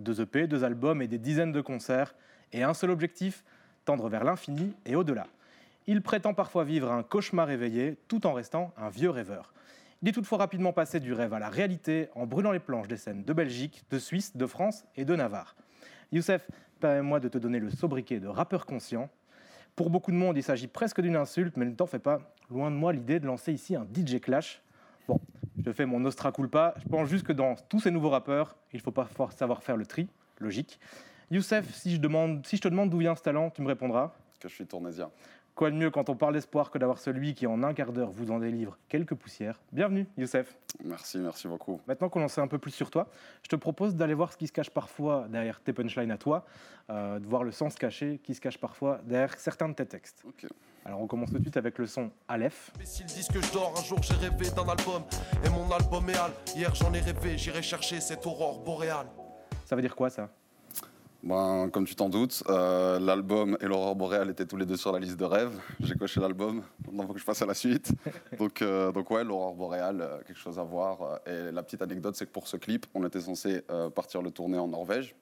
Deux 0.00 0.20
EP, 0.20 0.46
deux 0.46 0.64
albums 0.64 1.02
et 1.02 1.08
des 1.08 1.18
dizaines 1.18 1.52
de 1.52 1.60
concerts, 1.60 2.14
et 2.52 2.62
un 2.62 2.74
seul 2.74 2.90
objectif, 2.90 3.44
tendre 3.84 4.08
vers 4.08 4.24
l'infini 4.24 4.74
et 4.86 4.96
au-delà. 4.96 5.26
Il 5.86 6.02
prétend 6.02 6.34
parfois 6.34 6.64
vivre 6.64 6.90
un 6.90 7.02
cauchemar 7.02 7.50
éveillé 7.50 7.96
tout 8.08 8.26
en 8.26 8.32
restant 8.32 8.72
un 8.76 8.90
vieux 8.90 9.10
rêveur. 9.10 9.52
Il 10.02 10.08
est 10.08 10.12
toutefois 10.12 10.38
rapidement 10.38 10.72
passé 10.72 11.00
du 11.00 11.12
rêve 11.12 11.34
à 11.34 11.38
la 11.38 11.50
réalité 11.50 12.08
en 12.14 12.26
brûlant 12.26 12.52
les 12.52 12.58
planches 12.58 12.88
des 12.88 12.96
scènes 12.96 13.24
de 13.24 13.32
Belgique, 13.32 13.84
de 13.90 13.98
Suisse, 13.98 14.36
de 14.36 14.46
France 14.46 14.84
et 14.96 15.04
de 15.04 15.14
Navarre. 15.14 15.56
Youssef, 16.12 16.48
permets-moi 16.80 17.20
de 17.20 17.28
te 17.28 17.38
donner 17.38 17.58
le 17.58 17.70
sobriquet 17.70 18.20
de 18.20 18.26
rappeur 18.26 18.64
conscient. 18.64 19.10
Pour 19.76 19.90
beaucoup 19.90 20.10
de 20.10 20.16
monde, 20.16 20.36
il 20.36 20.42
s'agit 20.42 20.66
presque 20.66 21.00
d'une 21.00 21.16
insulte, 21.16 21.56
mais 21.56 21.66
ne 21.66 21.74
t'en 21.74 21.86
fais 21.86 21.98
pas. 21.98 22.34
Loin 22.50 22.70
de 22.70 22.76
moi 22.76 22.92
l'idée 22.92 23.20
de 23.20 23.26
lancer 23.26 23.52
ici 23.52 23.76
un 23.76 23.86
DJ 23.86 24.20
clash. 24.20 24.62
Bon, 25.08 25.20
je 25.64 25.72
fais 25.72 25.86
mon 25.86 26.04
ostra 26.04 26.32
culpa. 26.32 26.74
Je 26.82 26.88
pense 26.88 27.08
juste 27.08 27.26
que 27.26 27.32
dans 27.32 27.54
tous 27.68 27.80
ces 27.80 27.90
nouveaux 27.90 28.10
rappeurs, 28.10 28.56
il 28.72 28.80
faut 28.80 28.90
pas 28.90 29.08
savoir 29.36 29.62
faire 29.62 29.76
le 29.76 29.86
tri, 29.86 30.08
logique. 30.38 30.78
Youssef, 31.30 31.72
si 31.74 31.92
je, 31.94 32.00
demande, 32.00 32.44
si 32.46 32.56
je 32.56 32.62
te 32.62 32.68
demande 32.68 32.90
d'où 32.90 32.98
vient 32.98 33.14
ce 33.14 33.22
talent, 33.22 33.50
tu 33.50 33.62
me 33.62 33.68
répondras 33.68 34.12
Que 34.40 34.48
je 34.48 34.54
suis 34.54 34.66
tournésien. 34.66 35.10
Quoi 35.54 35.70
de 35.70 35.76
mieux 35.76 35.90
quand 35.90 36.08
on 36.08 36.16
parle 36.16 36.34
d'espoir 36.34 36.70
que 36.70 36.78
d'avoir 36.78 36.98
celui 36.98 37.34
qui 37.34 37.46
en 37.46 37.62
un 37.62 37.74
quart 37.74 37.92
d'heure 37.92 38.10
vous 38.10 38.30
en 38.30 38.38
délivre 38.38 38.78
quelques 38.88 39.14
poussières? 39.14 39.60
Bienvenue, 39.72 40.06
Youssef. 40.16 40.56
Merci, 40.84 41.18
merci 41.18 41.48
beaucoup. 41.48 41.80
Maintenant 41.86 42.08
qu'on 42.08 42.22
en 42.22 42.28
sait 42.28 42.40
un 42.40 42.46
peu 42.46 42.58
plus 42.58 42.70
sur 42.70 42.90
toi, 42.90 43.08
je 43.42 43.48
te 43.48 43.56
propose 43.56 43.94
d'aller 43.94 44.14
voir 44.14 44.32
ce 44.32 44.38
qui 44.38 44.46
se 44.46 44.52
cache 44.52 44.70
parfois 44.70 45.26
derrière 45.28 45.60
tes 45.60 45.72
punchlines 45.72 46.10
à 46.10 46.18
toi, 46.18 46.46
euh, 46.88 47.18
de 47.18 47.26
voir 47.26 47.44
le 47.44 47.52
sens 47.52 47.74
caché 47.74 48.20
qui 48.22 48.34
se 48.34 48.40
cache 48.40 48.58
parfois 48.58 49.00
derrière 49.04 49.38
certains 49.38 49.68
de 49.68 49.74
tes 49.74 49.86
textes. 49.86 50.24
Alors 50.84 51.00
on 51.00 51.06
commence 51.06 51.30
tout 51.30 51.38
de 51.38 51.42
suite 51.42 51.56
avec 51.56 51.78
le 51.78 51.86
son 51.86 52.10
Aleph. 52.26 52.70
S'ils 52.84 53.06
disent 53.06 53.28
que 53.28 53.40
je 53.40 53.52
dors, 53.52 53.74
un 53.78 53.82
jour 53.82 53.98
j'ai 54.02 54.14
rêvé 54.14 54.50
d'un 54.50 54.66
album. 54.68 55.02
Et 55.44 55.48
mon 55.50 55.70
album 55.70 56.08
est 56.08 56.16
Al. 56.16 56.32
Hier 56.56 56.74
j'en 56.74 56.92
ai 56.94 57.00
rêvé, 57.00 57.36
j'irai 57.36 57.62
chercher 57.62 58.00
cette 58.00 58.26
aurore 58.26 58.60
boréale. 58.60 59.06
Ça 59.66 59.76
veut 59.76 59.82
dire 59.82 59.94
quoi 59.94 60.08
ça? 60.08 60.30
Ben, 61.22 61.68
comme 61.70 61.84
tu 61.84 61.94
t'en 61.94 62.08
doutes, 62.08 62.42
euh, 62.48 62.98
l'album 62.98 63.58
et 63.60 63.66
l'aurore 63.66 63.94
boréale 63.94 64.30
étaient 64.30 64.46
tous 64.46 64.56
les 64.56 64.64
deux 64.64 64.78
sur 64.78 64.90
la 64.90 64.98
liste 64.98 65.18
de 65.18 65.24
rêves. 65.26 65.60
J'ai 65.80 65.94
coché 65.94 66.18
l'album, 66.18 66.62
maintenant 66.86 67.02
il 67.02 67.06
faut 67.08 67.12
que 67.12 67.20
je 67.20 67.26
passe 67.26 67.42
à 67.42 67.46
la 67.46 67.52
suite. 67.52 67.92
donc, 68.38 68.62
euh, 68.62 68.90
donc 68.90 69.10
ouais, 69.10 69.22
l'aurore 69.22 69.54
boréale, 69.54 70.00
euh, 70.00 70.18
quelque 70.26 70.38
chose 70.38 70.58
à 70.58 70.62
voir. 70.62 71.20
Et 71.26 71.52
la 71.52 71.62
petite 71.62 71.82
anecdote, 71.82 72.16
c'est 72.16 72.24
que 72.24 72.32
pour 72.32 72.48
ce 72.48 72.56
clip, 72.56 72.86
on 72.94 73.04
était 73.06 73.20
censé 73.20 73.62
euh, 73.70 73.90
partir 73.90 74.22
le 74.22 74.30
tourner 74.30 74.56
en 74.56 74.68
Norvège, 74.68 75.14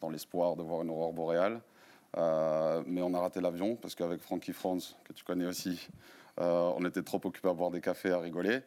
dans 0.00 0.10
l'espoir 0.10 0.56
de 0.56 0.64
voir 0.64 0.82
une 0.82 0.90
aurore 0.90 1.12
boréale. 1.12 1.60
Euh, 2.16 2.82
mais 2.86 3.02
on 3.02 3.12
a 3.14 3.20
raté 3.20 3.40
l'avion 3.40 3.76
parce 3.76 3.94
qu'avec 3.94 4.20
Frankie 4.20 4.52
Franz, 4.52 4.96
que 5.04 5.12
tu 5.12 5.24
connais 5.24 5.46
aussi, 5.46 5.88
euh, 6.40 6.72
on 6.76 6.84
était 6.84 7.02
trop 7.02 7.20
occupés 7.22 7.48
à 7.48 7.52
boire 7.52 7.70
des 7.70 7.80
cafés, 7.80 8.12
à 8.12 8.18
rigoler. 8.18 8.62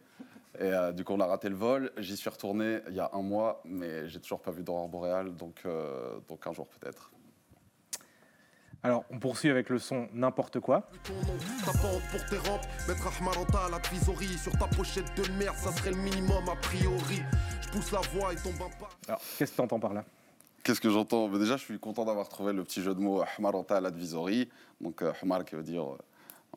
Et 0.59 0.63
euh, 0.63 0.91
du 0.91 1.03
coup, 1.03 1.13
on 1.13 1.19
a 1.19 1.25
raté 1.25 1.49
le 1.49 1.55
vol. 1.55 1.91
J'y 1.97 2.17
suis 2.17 2.29
retourné 2.29 2.79
il 2.89 2.95
y 2.95 2.99
a 2.99 3.09
un 3.13 3.21
mois, 3.21 3.61
mais 3.65 4.07
j'ai 4.09 4.19
toujours 4.19 4.41
pas 4.41 4.51
vu 4.51 4.63
d'aurore 4.63 4.89
boréale, 4.89 5.35
donc, 5.35 5.61
euh, 5.65 6.19
donc 6.27 6.45
un 6.45 6.51
jour 6.51 6.67
peut-être. 6.67 7.11
Alors 8.83 9.05
on 9.11 9.19
poursuit 9.19 9.51
avec 9.51 9.69
le 9.69 9.77
son 9.77 10.07
N'importe 10.11 10.59
quoi. 10.59 10.89
Ta 11.03 11.71
bande 11.73 12.01
pour 12.09 12.25
tes 12.25 12.37
rampes, 12.49 12.65
mettre 12.87 13.07
Ahmaranta 13.07 13.65
à 13.65 13.69
l'advisory. 13.69 14.37
Sur 14.39 14.53
ta 14.53 14.65
pochette 14.67 15.15
de 15.15 15.31
merde, 15.33 15.55
ça 15.55 15.71
serait 15.71 15.91
le 15.91 15.97
minimum 15.97 16.49
a 16.49 16.55
priori. 16.55 17.21
Je 17.61 17.69
pousse 17.69 17.91
la 17.91 17.99
voix 17.99 18.33
et 18.33 18.37
tombe 18.37 18.55
un 18.55 18.79
pas. 18.79 18.89
Alors 19.07 19.21
qu'est-ce 19.37 19.51
que 19.51 19.55
tu 19.57 19.61
entends 19.61 19.79
par 19.79 19.93
là? 19.93 20.03
Qu'est-ce 20.63 20.81
que 20.81 20.89
j'entends? 20.91 21.27
Déjà, 21.27 21.57
je 21.57 21.63
suis 21.63 21.79
content 21.79 22.05
d'avoir 22.05 22.29
trouvé 22.29 22.53
le 22.53 22.63
petit 22.63 22.81
jeu 22.81 22.93
de 22.93 22.99
mots 22.99 23.21
Ahmaranta 23.21 23.77
à 23.77 23.81
l'advisory. 23.81 24.47
Donc, 24.79 25.01
euh, 25.01 25.11
Ahmar 25.21 25.43
qui 25.43 25.55
veut 25.55 25.63
dire 25.63 25.83
euh, 25.83 25.97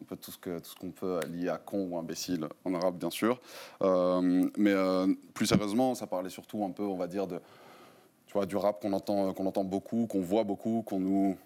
un 0.01 0.05
peu 0.05 0.17
tout 0.17 0.31
ce 0.31 0.75
qu'on 0.79 0.91
peut 0.91 1.21
lier 1.27 1.49
à 1.49 1.57
con 1.57 1.89
ou 1.91 1.97
imbécile 1.97 2.47
en 2.65 2.75
arabe, 2.75 2.99
bien 2.99 3.11
sûr. 3.11 3.41
Euh, 3.83 4.49
mais 4.59 4.73
euh, 4.73 5.07
plus 5.33 5.47
sérieusement, 5.47 5.95
ça 5.95 6.07
parlait 6.07 6.29
surtout 6.29 6.65
un 6.65 6.71
peu, 6.71 6.83
on 6.83 6.97
va 6.97 7.07
dire, 7.07 7.27
de, 7.27 7.41
tu 8.27 8.35
vois, 8.35 8.45
du 8.45 8.57
rap 8.57 8.83
qu'on 8.83 8.93
entend, 8.93 9.33
qu'on 9.33 9.47
entend 9.47 9.65
beaucoup, 9.65 10.07
qu'on 10.07 10.21
voit 10.21 10.45
beaucoup, 10.45 10.83
qu'on 10.83 11.01
nous, 11.01 11.37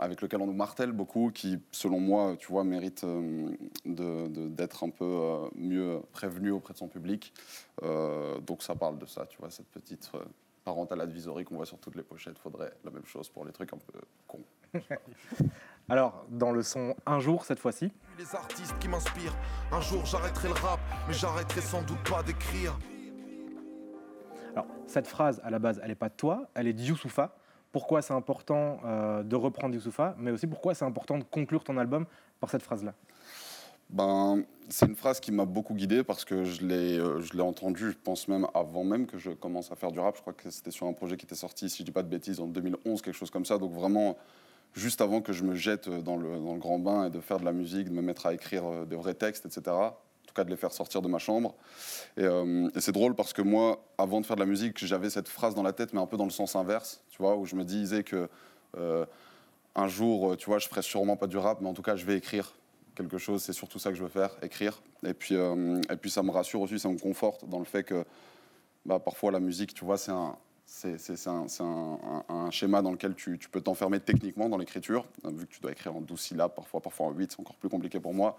avec 0.00 0.22
lequel 0.22 0.40
on 0.40 0.46
nous 0.46 0.54
martèle 0.54 0.92
beaucoup, 0.92 1.30
qui, 1.30 1.58
selon 1.72 2.00
moi, 2.00 2.36
tu 2.38 2.50
vois, 2.50 2.64
mérite 2.64 3.04
euh, 3.04 3.48
d'être 3.84 4.84
un 4.84 4.90
peu 4.90 5.04
euh, 5.04 5.48
mieux 5.56 6.00
prévenu 6.12 6.52
auprès 6.52 6.72
de 6.72 6.78
son 6.78 6.88
public. 6.88 7.32
Euh, 7.82 8.40
donc 8.40 8.62
ça 8.62 8.74
parle 8.74 8.98
de 8.98 9.06
ça, 9.06 9.26
tu 9.26 9.38
vois, 9.38 9.50
cette 9.50 9.68
petite 9.68 10.10
parentale 10.68 11.00
advisory 11.00 11.44
qu'on 11.44 11.56
voit 11.56 11.64
sur 11.64 11.78
toutes 11.78 11.94
les 11.94 12.02
pochettes. 12.02 12.38
Faudrait 12.38 12.70
la 12.84 12.90
même 12.90 13.06
chose 13.06 13.30
pour 13.30 13.46
les 13.46 13.52
trucs 13.52 13.72
un 13.72 13.78
peu 13.78 13.98
cons. 14.26 14.44
Alors 15.88 16.26
dans 16.28 16.52
le 16.52 16.62
son 16.62 16.94
Un 17.06 17.20
jour 17.20 17.46
cette 17.46 17.58
fois-ci. 17.58 17.90
Les 18.18 18.34
artistes 18.34 18.78
qui 18.78 18.86
m'inspirent. 18.86 19.34
Un 19.72 19.80
jour 19.80 20.04
j'arrêterai 20.04 20.48
le 20.48 20.54
rap, 20.54 20.78
mais 21.06 21.14
j'arrêterai 21.14 21.62
sans 21.62 21.80
doute 21.80 22.02
pas 22.10 22.22
d'écrire. 22.22 22.78
Alors 24.52 24.66
cette 24.86 25.06
phrase 25.06 25.40
à 25.42 25.48
la 25.48 25.58
base 25.58 25.80
elle 25.82 25.88
n'est 25.88 25.94
pas 25.94 26.10
de 26.10 26.16
toi, 26.16 26.50
elle 26.54 26.66
est 26.66 26.74
de 26.74 26.82
Youssoufa. 26.82 27.34
Pourquoi 27.72 28.02
c'est 28.02 28.12
important 28.12 28.80
euh, 28.84 29.22
de 29.22 29.36
reprendre 29.36 29.74
Youssoufa, 29.74 30.16
mais 30.18 30.32
aussi 30.32 30.46
pourquoi 30.46 30.74
c'est 30.74 30.84
important 30.84 31.16
de 31.16 31.24
conclure 31.24 31.64
ton 31.64 31.78
album 31.78 32.04
par 32.40 32.50
cette 32.50 32.62
phrase-là? 32.62 32.92
Ben, 33.90 34.44
c'est 34.68 34.86
une 34.86 34.96
phrase 34.96 35.18
qui 35.18 35.32
m'a 35.32 35.46
beaucoup 35.46 35.74
guidé 35.74 36.04
parce 36.04 36.24
que 36.24 36.44
je 36.44 36.64
l'ai, 36.66 36.98
euh, 36.98 37.20
je 37.22 37.32
l'ai 37.32 37.40
entendue, 37.40 37.90
je 37.92 37.96
pense 38.02 38.28
même 38.28 38.46
avant 38.54 38.84
même 38.84 39.06
que 39.06 39.16
je 39.16 39.30
commence 39.30 39.72
à 39.72 39.76
faire 39.76 39.92
du 39.92 39.98
rap. 39.98 40.16
Je 40.16 40.20
crois 40.20 40.34
que 40.34 40.50
c'était 40.50 40.70
sur 40.70 40.86
un 40.86 40.92
projet 40.92 41.16
qui 41.16 41.24
était 41.24 41.34
sorti, 41.34 41.70
si 41.70 41.78
je 41.78 41.84
dis 41.84 41.90
pas 41.90 42.02
de 42.02 42.08
bêtises, 42.08 42.38
en 42.40 42.46
2011, 42.46 43.00
quelque 43.00 43.14
chose 43.14 43.30
comme 43.30 43.46
ça. 43.46 43.56
Donc 43.56 43.72
vraiment, 43.72 44.18
juste 44.74 45.00
avant 45.00 45.22
que 45.22 45.32
je 45.32 45.42
me 45.42 45.54
jette 45.54 45.88
dans 45.88 46.16
le, 46.16 46.38
grand 46.58 46.78
bain 46.78 47.06
et 47.06 47.10
de 47.10 47.20
faire 47.20 47.40
de 47.40 47.46
la 47.46 47.52
musique, 47.52 47.88
de 47.88 47.94
me 47.94 48.02
mettre 48.02 48.26
à 48.26 48.34
écrire 48.34 48.66
euh, 48.66 48.84
des 48.84 48.96
vrais 48.96 49.14
textes, 49.14 49.46
etc. 49.46 49.62
En 49.74 49.94
tout 50.26 50.34
cas, 50.34 50.44
de 50.44 50.50
les 50.50 50.58
faire 50.58 50.72
sortir 50.72 51.00
de 51.00 51.08
ma 51.08 51.18
chambre. 51.18 51.54
Et, 52.18 52.24
euh, 52.24 52.68
et 52.74 52.80
c'est 52.82 52.92
drôle 52.92 53.14
parce 53.14 53.32
que 53.32 53.40
moi, 53.40 53.82
avant 53.96 54.20
de 54.20 54.26
faire 54.26 54.36
de 54.36 54.42
la 54.42 54.46
musique, 54.46 54.84
j'avais 54.84 55.08
cette 55.08 55.28
phrase 55.28 55.54
dans 55.54 55.62
la 55.62 55.72
tête, 55.72 55.94
mais 55.94 56.00
un 56.00 56.06
peu 56.06 56.18
dans 56.18 56.24
le 56.24 56.30
sens 56.30 56.56
inverse, 56.56 57.02
tu 57.08 57.22
vois, 57.22 57.36
où 57.36 57.46
je 57.46 57.56
me 57.56 57.64
disais 57.64 58.02
que 58.02 58.28
un 59.74 59.88
jour, 59.88 60.36
tu 60.36 60.46
vois, 60.46 60.58
je 60.58 60.68
ferai 60.68 60.82
sûrement 60.82 61.16
pas 61.16 61.26
du 61.26 61.38
rap, 61.38 61.60
mais 61.60 61.68
en 61.68 61.74
tout 61.74 61.82
cas, 61.82 61.96
je 61.96 62.04
vais 62.04 62.16
écrire 62.16 62.52
quelque 62.98 63.18
chose. 63.18 63.42
C'est 63.42 63.52
surtout 63.52 63.78
ça 63.78 63.90
que 63.90 63.96
je 63.96 64.02
veux 64.02 64.08
faire, 64.08 64.30
écrire. 64.42 64.82
Et 65.04 65.14
puis, 65.14 65.34
euh, 65.36 65.80
et 65.90 65.96
puis 65.96 66.10
ça 66.10 66.22
me 66.22 66.30
rassure 66.30 66.60
aussi, 66.60 66.78
ça 66.78 66.88
me 66.88 66.98
conforte 66.98 67.48
dans 67.48 67.58
le 67.60 67.64
fait 67.64 67.84
que 67.84 68.04
bah, 68.84 68.98
parfois 68.98 69.30
la 69.30 69.40
musique, 69.40 69.72
tu 69.72 69.84
vois, 69.84 69.96
c'est 69.96 70.10
un, 70.10 70.36
c'est, 70.66 71.26
un, 71.28 71.46
un- 72.28 72.50
schéma 72.50 72.82
dans 72.82 72.90
lequel 72.92 73.14
tu, 73.14 73.38
tu 73.38 73.48
peux 73.48 73.60
t'enfermer 73.60 74.00
techniquement 74.00 74.48
dans 74.48 74.58
l'écriture, 74.58 75.06
euh, 75.24 75.30
vu 75.30 75.46
que 75.46 75.52
tu 75.52 75.60
dois 75.60 75.72
écrire 75.72 75.96
en 75.96 76.00
12 76.00 76.20
syllabes, 76.20 76.54
parfois, 76.54 76.80
parfois 76.80 77.06
en 77.06 77.12
8, 77.12 77.32
c'est 77.32 77.40
encore 77.40 77.56
plus 77.56 77.68
compliqué 77.70 78.00
pour 78.00 78.12
moi, 78.12 78.38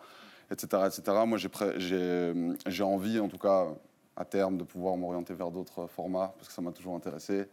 etc. 0.51 0.83
etc. 0.87 1.17
Moi, 1.25 1.37
j'ai 1.37 2.83
envie, 2.83 3.19
en 3.19 3.27
tout 3.29 3.37
cas, 3.39 3.67
à 4.15 4.25
terme, 4.25 4.57
de 4.57 4.63
pouvoir 4.63 4.97
m'orienter 4.97 5.33
vers 5.33 5.49
d'autres 5.49 5.87
formats, 5.87 6.33
parce 6.37 6.49
que 6.49 6.53
ça 6.53 6.61
m'a 6.61 6.71
toujours 6.71 6.95
intéressé. 6.95 7.45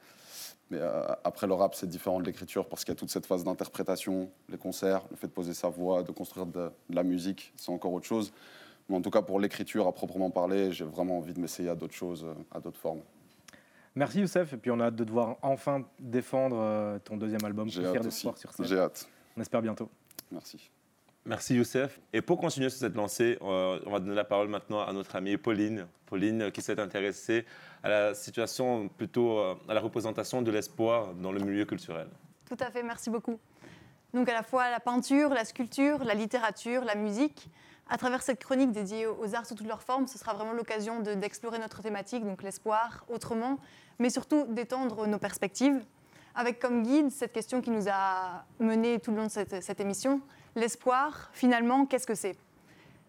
Mais 0.71 0.79
euh, 0.81 1.05
après, 1.23 1.47
le 1.47 1.55
rap, 1.55 1.75
c'est 1.75 1.87
différent 1.89 2.19
de 2.21 2.25
l'écriture, 2.25 2.69
parce 2.69 2.85
qu'il 2.85 2.93
y 2.93 2.97
a 2.97 2.99
toute 2.99 3.11
cette 3.11 3.27
phase 3.27 3.45
d'interprétation, 3.45 4.31
les 4.49 4.59
concerts, 4.59 5.03
le 5.11 5.17
fait 5.17 5.29
de 5.29 5.33
poser 5.33 5.55
sa 5.55 5.69
voix, 5.69 6.03
de 6.03 6.11
construire 6.11 6.47
de, 6.47 6.71
de 6.91 6.95
la 6.97 7.05
musique, 7.05 7.53
c'est 7.57 7.71
encore 7.71 7.93
autre 7.93 8.07
chose. 8.07 8.33
Mais 8.89 8.97
en 8.97 9.01
tout 9.01 9.11
cas, 9.11 9.23
pour 9.23 9.39
l'écriture, 9.41 9.87
à 9.87 9.93
proprement 9.93 10.31
parler, 10.31 10.73
j'ai 10.73 10.85
vraiment 10.85 11.19
envie 11.19 11.35
de 11.35 11.41
m'essayer 11.41 11.69
à 11.69 11.75
d'autres 11.75 11.95
choses, 11.95 12.25
euh, 12.25 12.35
à 12.53 12.61
d'autres 12.61 12.79
formes. 12.79 13.01
Merci 13.95 14.21
Youssef, 14.21 14.53
et 14.53 14.57
puis 14.57 14.71
on 14.71 14.79
a 14.81 14.87
hâte 14.87 14.97
de 14.97 15.05
te 15.05 15.11
voir 15.11 15.37
enfin 15.41 15.85
défendre 15.99 16.59
euh, 16.61 16.99
ton 16.99 17.17
deuxième 17.17 17.45
album, 17.45 17.69
J'ai 17.69 17.85
hâte 17.85 18.03
d'espoir 18.03 18.35
aussi. 18.35 18.41
sur 18.43 18.53
scène. 18.53 18.67
J'ai 18.67 18.79
hâte. 18.79 19.09
On 19.37 19.41
espère 19.41 19.63
bientôt. 19.63 19.89
Merci. 20.31 20.71
Merci 21.27 21.57
Youssef. 21.57 21.99
Et 22.13 22.23
pour 22.23 22.39
continuer 22.39 22.71
sur 22.71 22.79
cette 22.79 22.95
lancée, 22.95 23.37
euh, 23.43 23.81
on 23.85 23.91
va 23.91 23.99
donner 23.99 24.15
la 24.15 24.25
parole 24.25 24.47
maintenant 24.49 24.81
à 24.87 24.93
notre 24.93 25.17
amie 25.17 25.37
Pauline. 25.37 25.87
Pauline 26.07 26.43
euh, 26.43 26.51
qui 26.51 26.63
s'est 26.63 26.79
intéressée 26.79 27.45
à 27.83 27.89
la 27.89 28.15
situation, 28.15 28.89
plutôt 28.89 29.39
euh, 29.39 29.55
à 29.69 29.75
la 29.75 29.81
représentation 29.81 30.41
de 30.41 30.51
l'espoir 30.53 31.15
dans 31.15 31.33
le 31.33 31.41
milieu 31.41 31.65
culturel. 31.65 32.07
Tout 32.49 32.57
à 32.61 32.71
fait, 32.71 32.85
merci 32.85 33.11
beaucoup. 33.11 33.41
Donc 34.15 34.29
à 34.29 34.35
la 34.35 34.45
fois 34.45 34.71
la 34.71 34.79
peinture, 34.79 35.31
la 35.31 35.45
sculpture, 35.45 36.05
la 36.05 36.15
littérature, 36.15 36.85
la 36.85 36.95
musique. 36.95 37.49
À 37.89 37.99
travers 37.99 38.23
cette 38.23 38.39
chronique 38.43 38.71
dédiée 38.71 39.07
aux 39.07 39.35
arts 39.35 39.47
sous 39.47 39.55
toutes 39.57 39.67
leurs 39.67 39.83
formes, 39.83 40.07
ce 40.07 40.19
sera 40.19 40.33
vraiment 40.35 40.53
l'occasion 40.53 41.01
de- 41.01 41.15
d'explorer 41.15 41.59
notre 41.59 41.83
thématique, 41.83 42.25
donc 42.25 42.43
l'espoir, 42.45 43.05
autrement, 43.09 43.59
mais 43.99 44.11
surtout 44.11 44.47
d'étendre 44.49 45.07
nos 45.09 45.19
perspectives, 45.19 45.85
avec 46.37 46.61
comme 46.61 46.83
guide 46.83 47.11
cette 47.11 47.33
question 47.33 47.61
qui 47.61 47.71
nous 47.71 47.87
a 47.89 48.45
menés 48.61 48.99
tout 49.01 49.11
le 49.13 49.17
long 49.19 49.27
de 49.27 49.61
cette 49.61 49.81
émission, 49.81 50.21
l'espoir, 50.57 51.31
finalement, 51.33 51.87
qu'est-ce 51.87 52.07
que 52.07 52.15
c'est? 52.15 52.37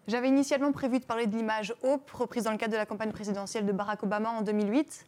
J'avais 0.06 0.28
initialement 0.28 0.72
prévu 0.72 1.00
de 1.00 1.04
parler 1.04 1.26
de 1.26 1.36
l'image 1.36 1.74
Hope, 1.82 2.10
reprise 2.12 2.44
dans 2.44 2.52
le 2.52 2.56
cadre 2.56 2.72
de 2.72 2.78
la 2.78 2.86
campagne 2.86 3.10
présidentielle 3.10 3.66
de 3.66 3.72
Barack 3.72 4.02
Obama 4.04 4.30
en 4.30 4.42
2008. 4.42 5.06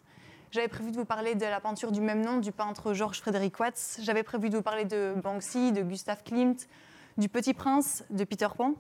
J'avais 0.51 0.69
prévu 0.69 0.91
de 0.91 0.97
vous 0.97 1.05
parler 1.05 1.37
de 1.37 1.45
la 1.45 1.61
peinture 1.61 1.93
du 1.93 2.01
même 2.01 2.23
nom 2.23 2.39
du 2.39 2.51
peintre 2.51 2.93
Georges 2.93 3.21
Frédéric 3.21 3.59
Watts. 3.61 4.01
J'avais 4.03 4.25
prévu 4.25 4.51
de 4.51 4.57
vous 4.57 4.63
parler 4.63 4.85
de 4.85 5.15
Banksy, 5.23 5.73
de 5.73 5.83
Gustave 5.83 6.23
Klimt, 6.25 6.69
du 7.17 7.29
Petit 7.29 7.55
Prince, 7.55 8.05
de 8.11 8.25
Peter 8.25 8.49
Pan. 8.57 8.75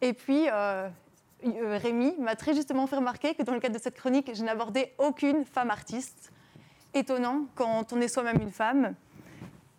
Et 0.00 0.12
puis, 0.12 0.48
euh, 0.48 0.88
euh, 1.44 1.78
Rémi 1.82 2.14
m'a 2.18 2.36
très 2.36 2.54
justement 2.54 2.86
fait 2.86 2.96
remarquer 2.96 3.34
que 3.34 3.42
dans 3.42 3.52
le 3.52 3.60
cadre 3.60 3.76
de 3.76 3.82
cette 3.82 3.96
chronique, 3.96 4.30
je 4.34 4.44
n'abordais 4.44 4.94
aucune 4.98 5.44
femme 5.44 5.70
artiste. 5.70 6.30
Étonnant 6.94 7.46
quand 7.56 7.92
on 7.92 8.00
est 8.00 8.08
soi-même 8.08 8.40
une 8.40 8.52
femme. 8.52 8.94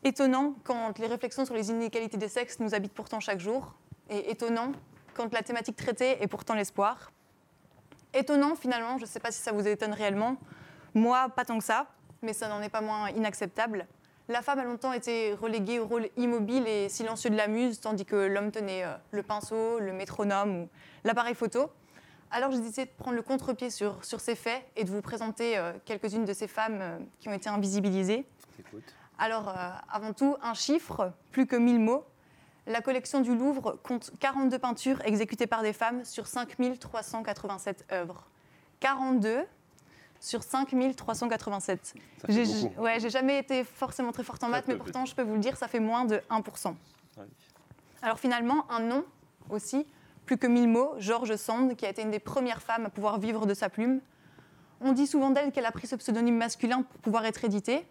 Étonnant 0.06 0.56
quand 0.66 1.00
les 1.00 1.08
réflexions 1.08 1.46
sur 1.46 1.56
les 1.56 1.70
inégalités 1.70 2.18
des 2.18 2.28
sexes 2.28 2.60
nous 2.60 2.76
habitent 2.76 2.94
pourtant 2.94 3.22
chaque 3.22 3.40
jour. 3.40 3.74
Et 4.10 4.32
étonnant 4.32 4.74
quand 5.14 5.32
la 5.34 5.42
thématique 5.44 5.78
traitée 5.78 6.22
est 6.22 6.28
pourtant 6.28 6.56
l'espoir. 6.56 7.12
Étonnant 8.14 8.56
finalement, 8.56 8.98
je 8.98 9.04
ne 9.04 9.08
sais 9.08 9.20
pas 9.20 9.32
si 9.32 9.42
ça 9.42 9.52
vous 9.54 9.66
étonne 9.68 9.94
réellement, 9.94 10.38
moi 10.94 11.30
pas 11.30 11.46
tant 11.46 11.58
que 11.58 11.64
ça, 11.64 11.88
mais 12.22 12.34
ça 12.34 12.50
n'en 12.50 12.62
est 12.62 12.70
pas 12.70 12.82
moins 12.82 13.10
inacceptable. 13.10 13.88
La 14.30 14.42
femme 14.42 14.60
a 14.60 14.64
longtemps 14.64 14.94
été 14.94 15.34
reléguée 15.34 15.80
au 15.80 15.88
rôle 15.88 16.10
immobile 16.18 16.68
et 16.68 16.90
silencieux 16.90 17.30
de 17.30 17.36
la 17.36 17.48
muse, 17.48 17.80
tandis 17.80 18.06
que 18.06 18.16
l'homme 18.16 18.52
tenait 18.52 18.84
euh, 18.84 18.94
le 19.12 19.24
pinceau, 19.24 19.80
le 19.80 19.92
métronome 19.92 20.64
ou 20.64 20.70
l'appareil 21.04 21.36
photo. 21.36 21.70
Alors 22.32 22.52
j'ai 22.52 22.60
décidé 22.60 22.86
de 22.86 22.92
prendre 22.98 23.16
le 23.16 23.22
contre-pied 23.22 23.70
sur, 23.70 24.02
ces 24.02 24.36
faits 24.36 24.64
et 24.76 24.86
de 24.86 24.90
vous 24.90 25.02
présenter 25.02 25.58
euh, 25.58 25.74
quelques-unes 25.86 26.26
de 26.26 26.34
ces 26.34 26.48
femmes 26.48 26.80
euh, 26.82 27.00
qui 27.20 27.30
ont 27.30 27.34
été 27.34 27.50
invisibilisées. 27.50 28.26
Alors, 29.18 29.50
euh, 29.50 29.70
avant 29.92 30.14
tout, 30.14 30.36
un 30.42 30.54
chiffre, 30.54 31.12
plus 31.32 31.46
que 31.46 31.56
1000 31.56 31.80
mots. 31.80 32.06
La 32.66 32.82
collection 32.82 33.20
du 33.22 33.36
Louvre 33.36 33.78
compte 33.84 34.12
42 34.20 34.58
peintures 34.58 35.02
exécutées 35.06 35.48
par 35.48 35.64
des 35.64 35.74
femmes 35.74 36.06
sur 36.06 36.28
5387 36.28 37.86
œuvres. 37.92 38.26
42 38.80 39.44
sur 40.20 40.42
5387. 40.44 41.86
Ça 41.86 41.94
fait 42.28 42.46
J'ai 42.46 42.70
beaucoup. 42.70 42.82
ouais, 42.84 43.00
j'ai 43.02 43.10
jamais 43.10 43.38
été 43.38 43.66
forcément 43.66 44.14
très 44.14 44.24
forte 44.24 44.42
en 44.44 44.50
maths, 44.50 44.66
mais 44.70 44.78
pourtant, 44.78 45.06
je 45.06 45.14
peux 45.14 45.24
vous 45.24 45.34
le 45.34 45.40
dire, 45.40 45.58
ça 45.58 45.68
fait 45.68 45.82
moins 45.82 46.06
de 46.06 46.22
1%. 46.30 46.74
Alors 48.02 48.20
finalement, 48.20 48.66
un 48.72 48.80
nom 48.80 49.04
aussi, 49.50 49.86
plus 50.26 50.38
que 50.38 50.48
1000 50.48 50.70
mots, 50.70 50.94
George 50.98 51.36
Sand, 51.36 51.76
qui 51.76 51.86
a 51.86 51.90
été 51.90 52.02
une 52.02 52.12
des 52.12 52.20
premières 52.20 52.62
femmes 52.62 52.86
à 52.86 52.90
pouvoir 52.90 53.20
vivre 53.20 53.46
de 53.46 53.54
sa 53.54 53.70
plume. 53.70 54.00
On 54.80 54.94
dit 54.94 55.08
souvent 55.08 55.32
d'elle 55.32 55.52
qu'elle 55.52 55.66
a 55.66 55.72
pris 55.72 55.88
ce 55.88 55.96
pseudonyme 55.98 56.38
masculin 56.38 56.84
pour 56.84 57.00
pouvoir 57.02 57.26
être 57.26 57.44
éditée. 57.44 57.86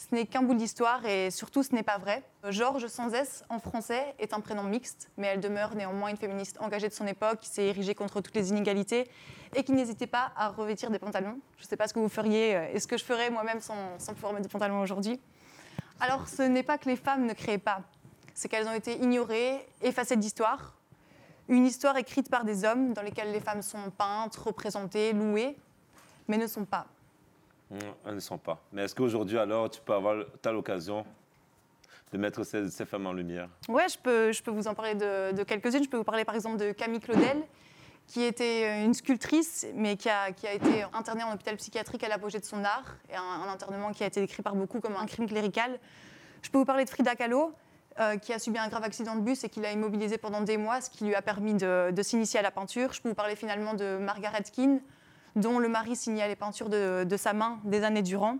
Ce 0.00 0.14
n'est 0.14 0.24
qu'un 0.24 0.40
bout 0.40 0.54
d'histoire 0.54 1.04
et 1.04 1.30
surtout 1.30 1.62
ce 1.62 1.74
n'est 1.74 1.82
pas 1.82 1.98
vrai. 1.98 2.22
Georges 2.48 2.86
sans 2.86 3.12
S 3.12 3.44
en 3.50 3.58
français 3.58 4.14
est 4.18 4.32
un 4.32 4.40
prénom 4.40 4.62
mixte, 4.62 5.10
mais 5.18 5.26
elle 5.26 5.40
demeure 5.40 5.74
néanmoins 5.74 6.08
une 6.08 6.16
féministe 6.16 6.56
engagée 6.58 6.88
de 6.88 6.94
son 6.94 7.06
époque, 7.06 7.40
qui 7.40 7.50
s'est 7.50 7.66
érigée 7.66 7.94
contre 7.94 8.22
toutes 8.22 8.34
les 8.34 8.48
inégalités 8.48 9.10
et 9.54 9.62
qui 9.62 9.72
n'hésitait 9.72 10.06
pas 10.06 10.32
à 10.36 10.48
revêtir 10.48 10.90
des 10.90 10.98
pantalons. 10.98 11.38
Je 11.58 11.64
ne 11.64 11.68
sais 11.68 11.76
pas 11.76 11.86
ce 11.86 11.92
que 11.92 11.98
vous 11.98 12.08
feriez 12.08 12.56
euh, 12.56 12.72
et 12.72 12.80
ce 12.80 12.86
que 12.86 12.96
je 12.96 13.04
ferais 13.04 13.28
moi-même 13.28 13.60
sans, 13.60 13.98
sans 13.98 14.14
pouvoir 14.14 14.32
mettre 14.32 14.44
des 14.44 14.48
pantalons 14.50 14.80
aujourd'hui? 14.80 15.20
Alors 16.00 16.28
ce 16.28 16.42
n'est 16.44 16.62
pas 16.62 16.78
que 16.78 16.88
les 16.88 16.96
femmes 16.96 17.26
ne 17.26 17.34
créaient 17.34 17.58
pas, 17.58 17.82
c'est 18.32 18.48
qu'elles 18.48 18.68
ont 18.68 18.72
été 18.72 18.96
ignorées, 19.02 19.68
effacées 19.82 20.16
d'histoire. 20.16 20.76
Une 21.48 21.66
histoire 21.66 21.98
écrite 21.98 22.30
par 22.30 22.44
des 22.44 22.64
hommes 22.64 22.94
dans 22.94 23.02
lesquels 23.02 23.32
les 23.32 23.40
femmes 23.40 23.60
sont 23.60 23.90
peintes, 23.90 24.36
représentées, 24.36 25.12
louées, 25.12 25.58
mais 26.26 26.38
ne 26.38 26.46
sont 26.46 26.64
pas. 26.64 26.86
Mmh, 27.70 27.76
Elles 28.06 28.14
ne 28.14 28.20
sont 28.20 28.38
pas. 28.38 28.60
Mais 28.72 28.82
est-ce 28.82 28.94
qu'aujourd'hui, 28.94 29.38
alors, 29.38 29.70
tu 29.70 29.80
peux 29.80 29.94
avoir 29.94 30.24
as 30.44 30.52
l'occasion 30.52 31.04
de 32.12 32.18
mettre 32.18 32.42
ces, 32.44 32.68
femmes 32.84 33.06
en 33.06 33.12
lumière? 33.12 33.48
Ouais, 33.68 33.88
je 33.88 33.98
peux, 33.98 34.32
je 34.32 34.42
peux 34.42 34.50
vous 34.50 34.66
en 34.66 34.74
parler 34.74 34.94
de, 34.94 35.42
quelques-unes. 35.44 35.84
Je 35.84 35.88
peux 35.88 35.96
vous 35.96 36.04
parler 36.04 36.24
par 36.24 36.34
exemple 36.34 36.56
de 36.56 36.72
Camille 36.72 37.00
Claudel, 37.00 37.42
qui 38.08 38.22
était 38.22 38.64
euh, 38.64 38.84
une 38.84 38.94
sculptrice, 38.94 39.66
mais 39.74 39.96
qui 39.96 40.08
a, 40.08 40.32
qui 40.32 40.48
a 40.48 40.52
été 40.52 40.84
internée 40.92 41.22
en 41.22 41.32
hôpital 41.32 41.56
psychiatrique 41.56 42.02
à 42.02 42.08
l'apogée 42.08 42.40
de 42.40 42.44
son 42.44 42.64
art, 42.64 42.96
et 43.08 43.14
un, 43.14 43.22
un 43.22 43.48
internement 43.48 43.92
qui 43.92 44.02
a 44.02 44.06
été 44.06 44.20
décrit 44.20 44.42
par 44.42 44.56
beaucoup 44.56 44.80
comme 44.80 44.96
un 44.96 45.06
crime 45.06 45.28
clérical. 45.28 45.78
Je 46.42 46.50
peux 46.50 46.58
vous 46.58 46.64
parler 46.64 46.84
de 46.84 46.90
Frida 46.90 47.14
Kahlo, 47.14 47.54
euh, 48.00 48.16
qui 48.16 48.32
a 48.32 48.38
subi 48.38 48.58
un 48.58 48.68
grave 48.68 48.84
accident 48.84 49.14
de 49.14 49.20
bus 49.20 49.44
et 49.44 49.48
qui 49.48 49.60
l'a 49.60 49.72
immobilisée 49.72 50.16
pendant 50.16 50.40
des 50.40 50.56
mois, 50.56 50.80
ce 50.80 50.88
qui 50.90 51.04
lui 51.04 51.14
a 51.14 51.22
permis 51.22 51.54
de, 51.54 51.90
de 51.90 52.02
s'initier 52.02 52.40
à 52.40 52.42
la 52.42 52.50
peinture. 52.50 52.92
Je 52.92 53.02
peux 53.02 53.10
vous 53.10 53.14
parler 53.14 53.36
finalement 53.36 53.74
de 53.74 53.98
Margaret 53.98 54.42
Keane, 54.52 54.80
dont 55.36 55.58
le 55.58 55.68
mari 55.68 55.96
signait 55.96 56.28
les 56.28 56.36
peintures 56.36 56.68
de, 56.68 57.16
sa 57.16 57.32
main 57.32 57.58
des 57.64 57.84
années 57.84 58.02
durant. 58.02 58.38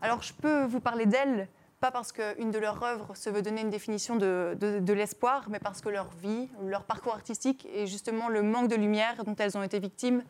Alors 0.00 0.22
je 0.22 0.32
peux 0.32 0.64
vous 0.64 0.80
parler 0.80 1.06
d'elles, 1.06 1.48
pas 1.80 1.90
parce 1.90 2.12
qu'une 2.12 2.50
de 2.50 2.58
leurs 2.58 2.82
œuvres 2.82 3.16
se 3.16 3.30
veut 3.30 3.42
donner 3.42 3.60
une 3.60 3.70
définition 3.70 4.16
de 4.16 4.92
l'espoir, 4.92 5.46
mais 5.48 5.58
parce 5.58 5.80
que 5.80 5.88
leur 5.88 6.08
vie, 6.22 6.48
leur 6.64 6.84
parcours 6.84 7.14
artistique 7.14 7.66
et 7.72 7.86
justement 7.86 8.28
le 8.28 8.42
manque 8.42 8.68
de 8.68 8.76
lumière 8.76 9.24
dont 9.24 9.36
elles 9.36 9.56
ont 9.56 9.62
été 9.62 9.78
victimes 9.78 10.22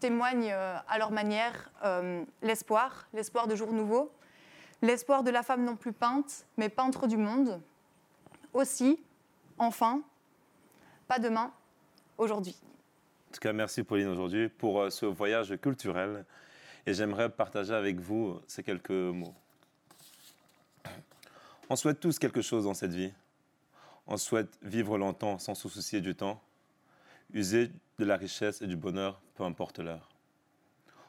témoignent 0.00 0.50
euh, 0.50 0.76
à 0.88 0.98
leur 0.98 1.12
manière 1.12 1.70
euh, 1.84 2.24
l'espoir, 2.42 3.06
l'espoir 3.12 3.46
de 3.46 3.54
jours 3.54 3.72
nouveaux, 3.72 4.10
l'espoir 4.82 5.22
de 5.22 5.30
la 5.30 5.42
femme 5.42 5.64
non 5.64 5.76
plus 5.76 5.92
peinte, 5.92 6.46
mais 6.56 6.68
peintre 6.68 7.06
du 7.06 7.16
monde. 7.16 7.60
Aussi, 8.52 8.98
enfin, 9.58 10.02
pas 11.06 11.20
demain, 11.20 11.52
aujourd'hui. 12.18 12.58
En 13.30 13.32
tout 13.32 13.40
cas, 13.40 13.52
merci 13.52 13.84
Pauline 13.84 14.08
aujourd'hui 14.08 14.48
pour 14.48 14.80
euh, 14.80 14.90
ce 14.90 15.06
voyage 15.06 15.56
culturel. 15.60 16.24
Et 16.84 16.94
j'aimerais 16.94 17.30
partager 17.30 17.72
avec 17.72 18.00
vous 18.00 18.40
ces 18.48 18.64
quelques 18.64 18.90
mots. 18.90 19.36
On 21.68 21.76
souhaite 21.76 22.00
tous 22.00 22.18
quelque 22.18 22.42
chose 22.42 22.64
dans 22.64 22.74
cette 22.74 22.92
vie. 22.92 23.12
On 24.08 24.16
souhaite 24.16 24.58
vivre 24.62 24.98
longtemps 24.98 25.38
sans 25.38 25.54
se 25.54 25.68
soucier 25.68 26.00
du 26.00 26.16
temps, 26.16 26.42
user 27.32 27.70
de 28.00 28.04
la 28.04 28.16
richesse 28.16 28.62
et 28.62 28.66
du 28.66 28.74
bonheur, 28.74 29.20
peu 29.36 29.44
importe 29.44 29.78
l'heure. 29.78 30.08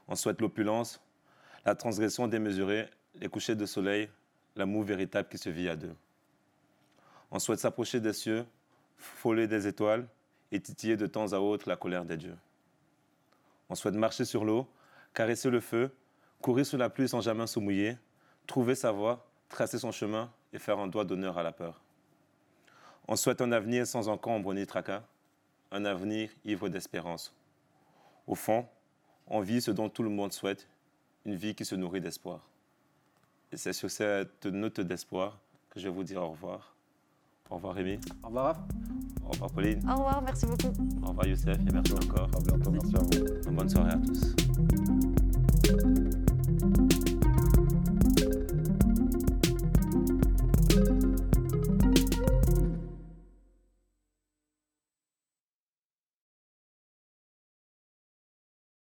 On 0.07 0.15
souhaite 0.15 0.41
l'opulence, 0.41 1.01
la 1.65 1.73
transgression 1.73 2.27
démesurée, 2.27 2.87
les 3.15 3.29
couchers 3.29 3.55
de 3.55 3.65
soleil, 3.65 4.09
l'amour 4.55 4.83
véritable 4.83 5.27
qui 5.27 5.39
se 5.39 5.49
vit 5.49 5.69
à 5.69 5.75
deux. 5.75 5.95
On 7.31 7.39
souhaite 7.39 7.59
s'approcher 7.59 7.99
des 7.99 8.13
cieux, 8.13 8.45
frôler 8.99 9.47
des 9.47 9.65
étoiles 9.65 10.07
et 10.51 10.59
titiller 10.59 10.97
de 10.97 11.07
temps 11.07 11.33
à 11.33 11.39
autre 11.39 11.69
la 11.69 11.75
colère 11.75 12.05
des 12.05 12.17
dieux. 12.17 12.37
On 13.69 13.75
souhaite 13.75 13.95
marcher 13.95 14.25
sur 14.25 14.43
l'eau, 14.43 14.67
caresser 15.13 15.49
le 15.49 15.59
feu, 15.59 15.91
courir 16.41 16.65
sous 16.65 16.77
la 16.77 16.89
pluie 16.89 17.07
sans 17.07 17.21
jamais 17.21 17.47
se 17.47 17.59
mouiller, 17.59 17.97
trouver 18.47 18.75
sa 18.75 18.91
voie, 18.91 19.25
tracer 19.49 19.79
son 19.79 19.91
chemin 19.91 20.31
et 20.53 20.59
faire 20.59 20.79
un 20.79 20.87
doigt 20.87 21.05
d'honneur 21.05 21.37
à 21.37 21.43
la 21.43 21.51
peur. 21.51 21.81
On 23.07 23.15
souhaite 23.15 23.41
un 23.41 23.51
avenir 23.51 23.87
sans 23.87 24.09
encombre 24.09 24.53
ni 24.53 24.65
tracas, 24.65 25.03
un 25.71 25.85
avenir 25.85 26.29
ivre 26.45 26.69
d'espérance. 26.69 27.33
Au 28.27 28.35
fond, 28.35 28.67
on 29.27 29.39
vit 29.39 29.61
ce 29.61 29.71
dont 29.71 29.89
tout 29.89 30.03
le 30.03 30.09
monde 30.09 30.33
souhaite, 30.33 30.67
une 31.25 31.35
vie 31.35 31.55
qui 31.55 31.65
se 31.65 31.75
nourrit 31.75 32.01
d'espoir. 32.01 32.47
Et 33.51 33.57
c'est 33.57 33.73
sur 33.73 33.89
cette 33.89 34.45
note 34.45 34.81
d'espoir 34.81 35.39
que 35.69 35.79
je 35.79 35.87
vais 35.87 35.93
vous 35.93 36.03
dire 36.03 36.21
au 36.21 36.29
revoir. 36.29 36.75
Au 37.51 37.55
revoir 37.55 37.75
Rémi. 37.75 37.99
Au 38.23 38.27
revoir 38.27 38.45
Raph. 38.45 38.59
Au 39.27 39.31
revoir 39.31 39.51
Pauline. 39.51 39.79
Au 39.87 39.91
revoir, 39.95 40.21
merci 40.23 40.45
beaucoup. 40.45 40.73
Au 41.03 41.09
revoir 41.09 41.27
Youssef 41.27 41.57
et 41.67 41.71
merci 41.73 41.93
encore. 41.93 42.29
À 42.35 42.39
bientôt, 42.39 42.71
merci 42.71 42.95
à 42.95 42.99
vous. 42.99 43.51
Bonne 43.51 43.69
soirée 43.69 43.91
à 43.91 43.97
tous. 43.97 44.35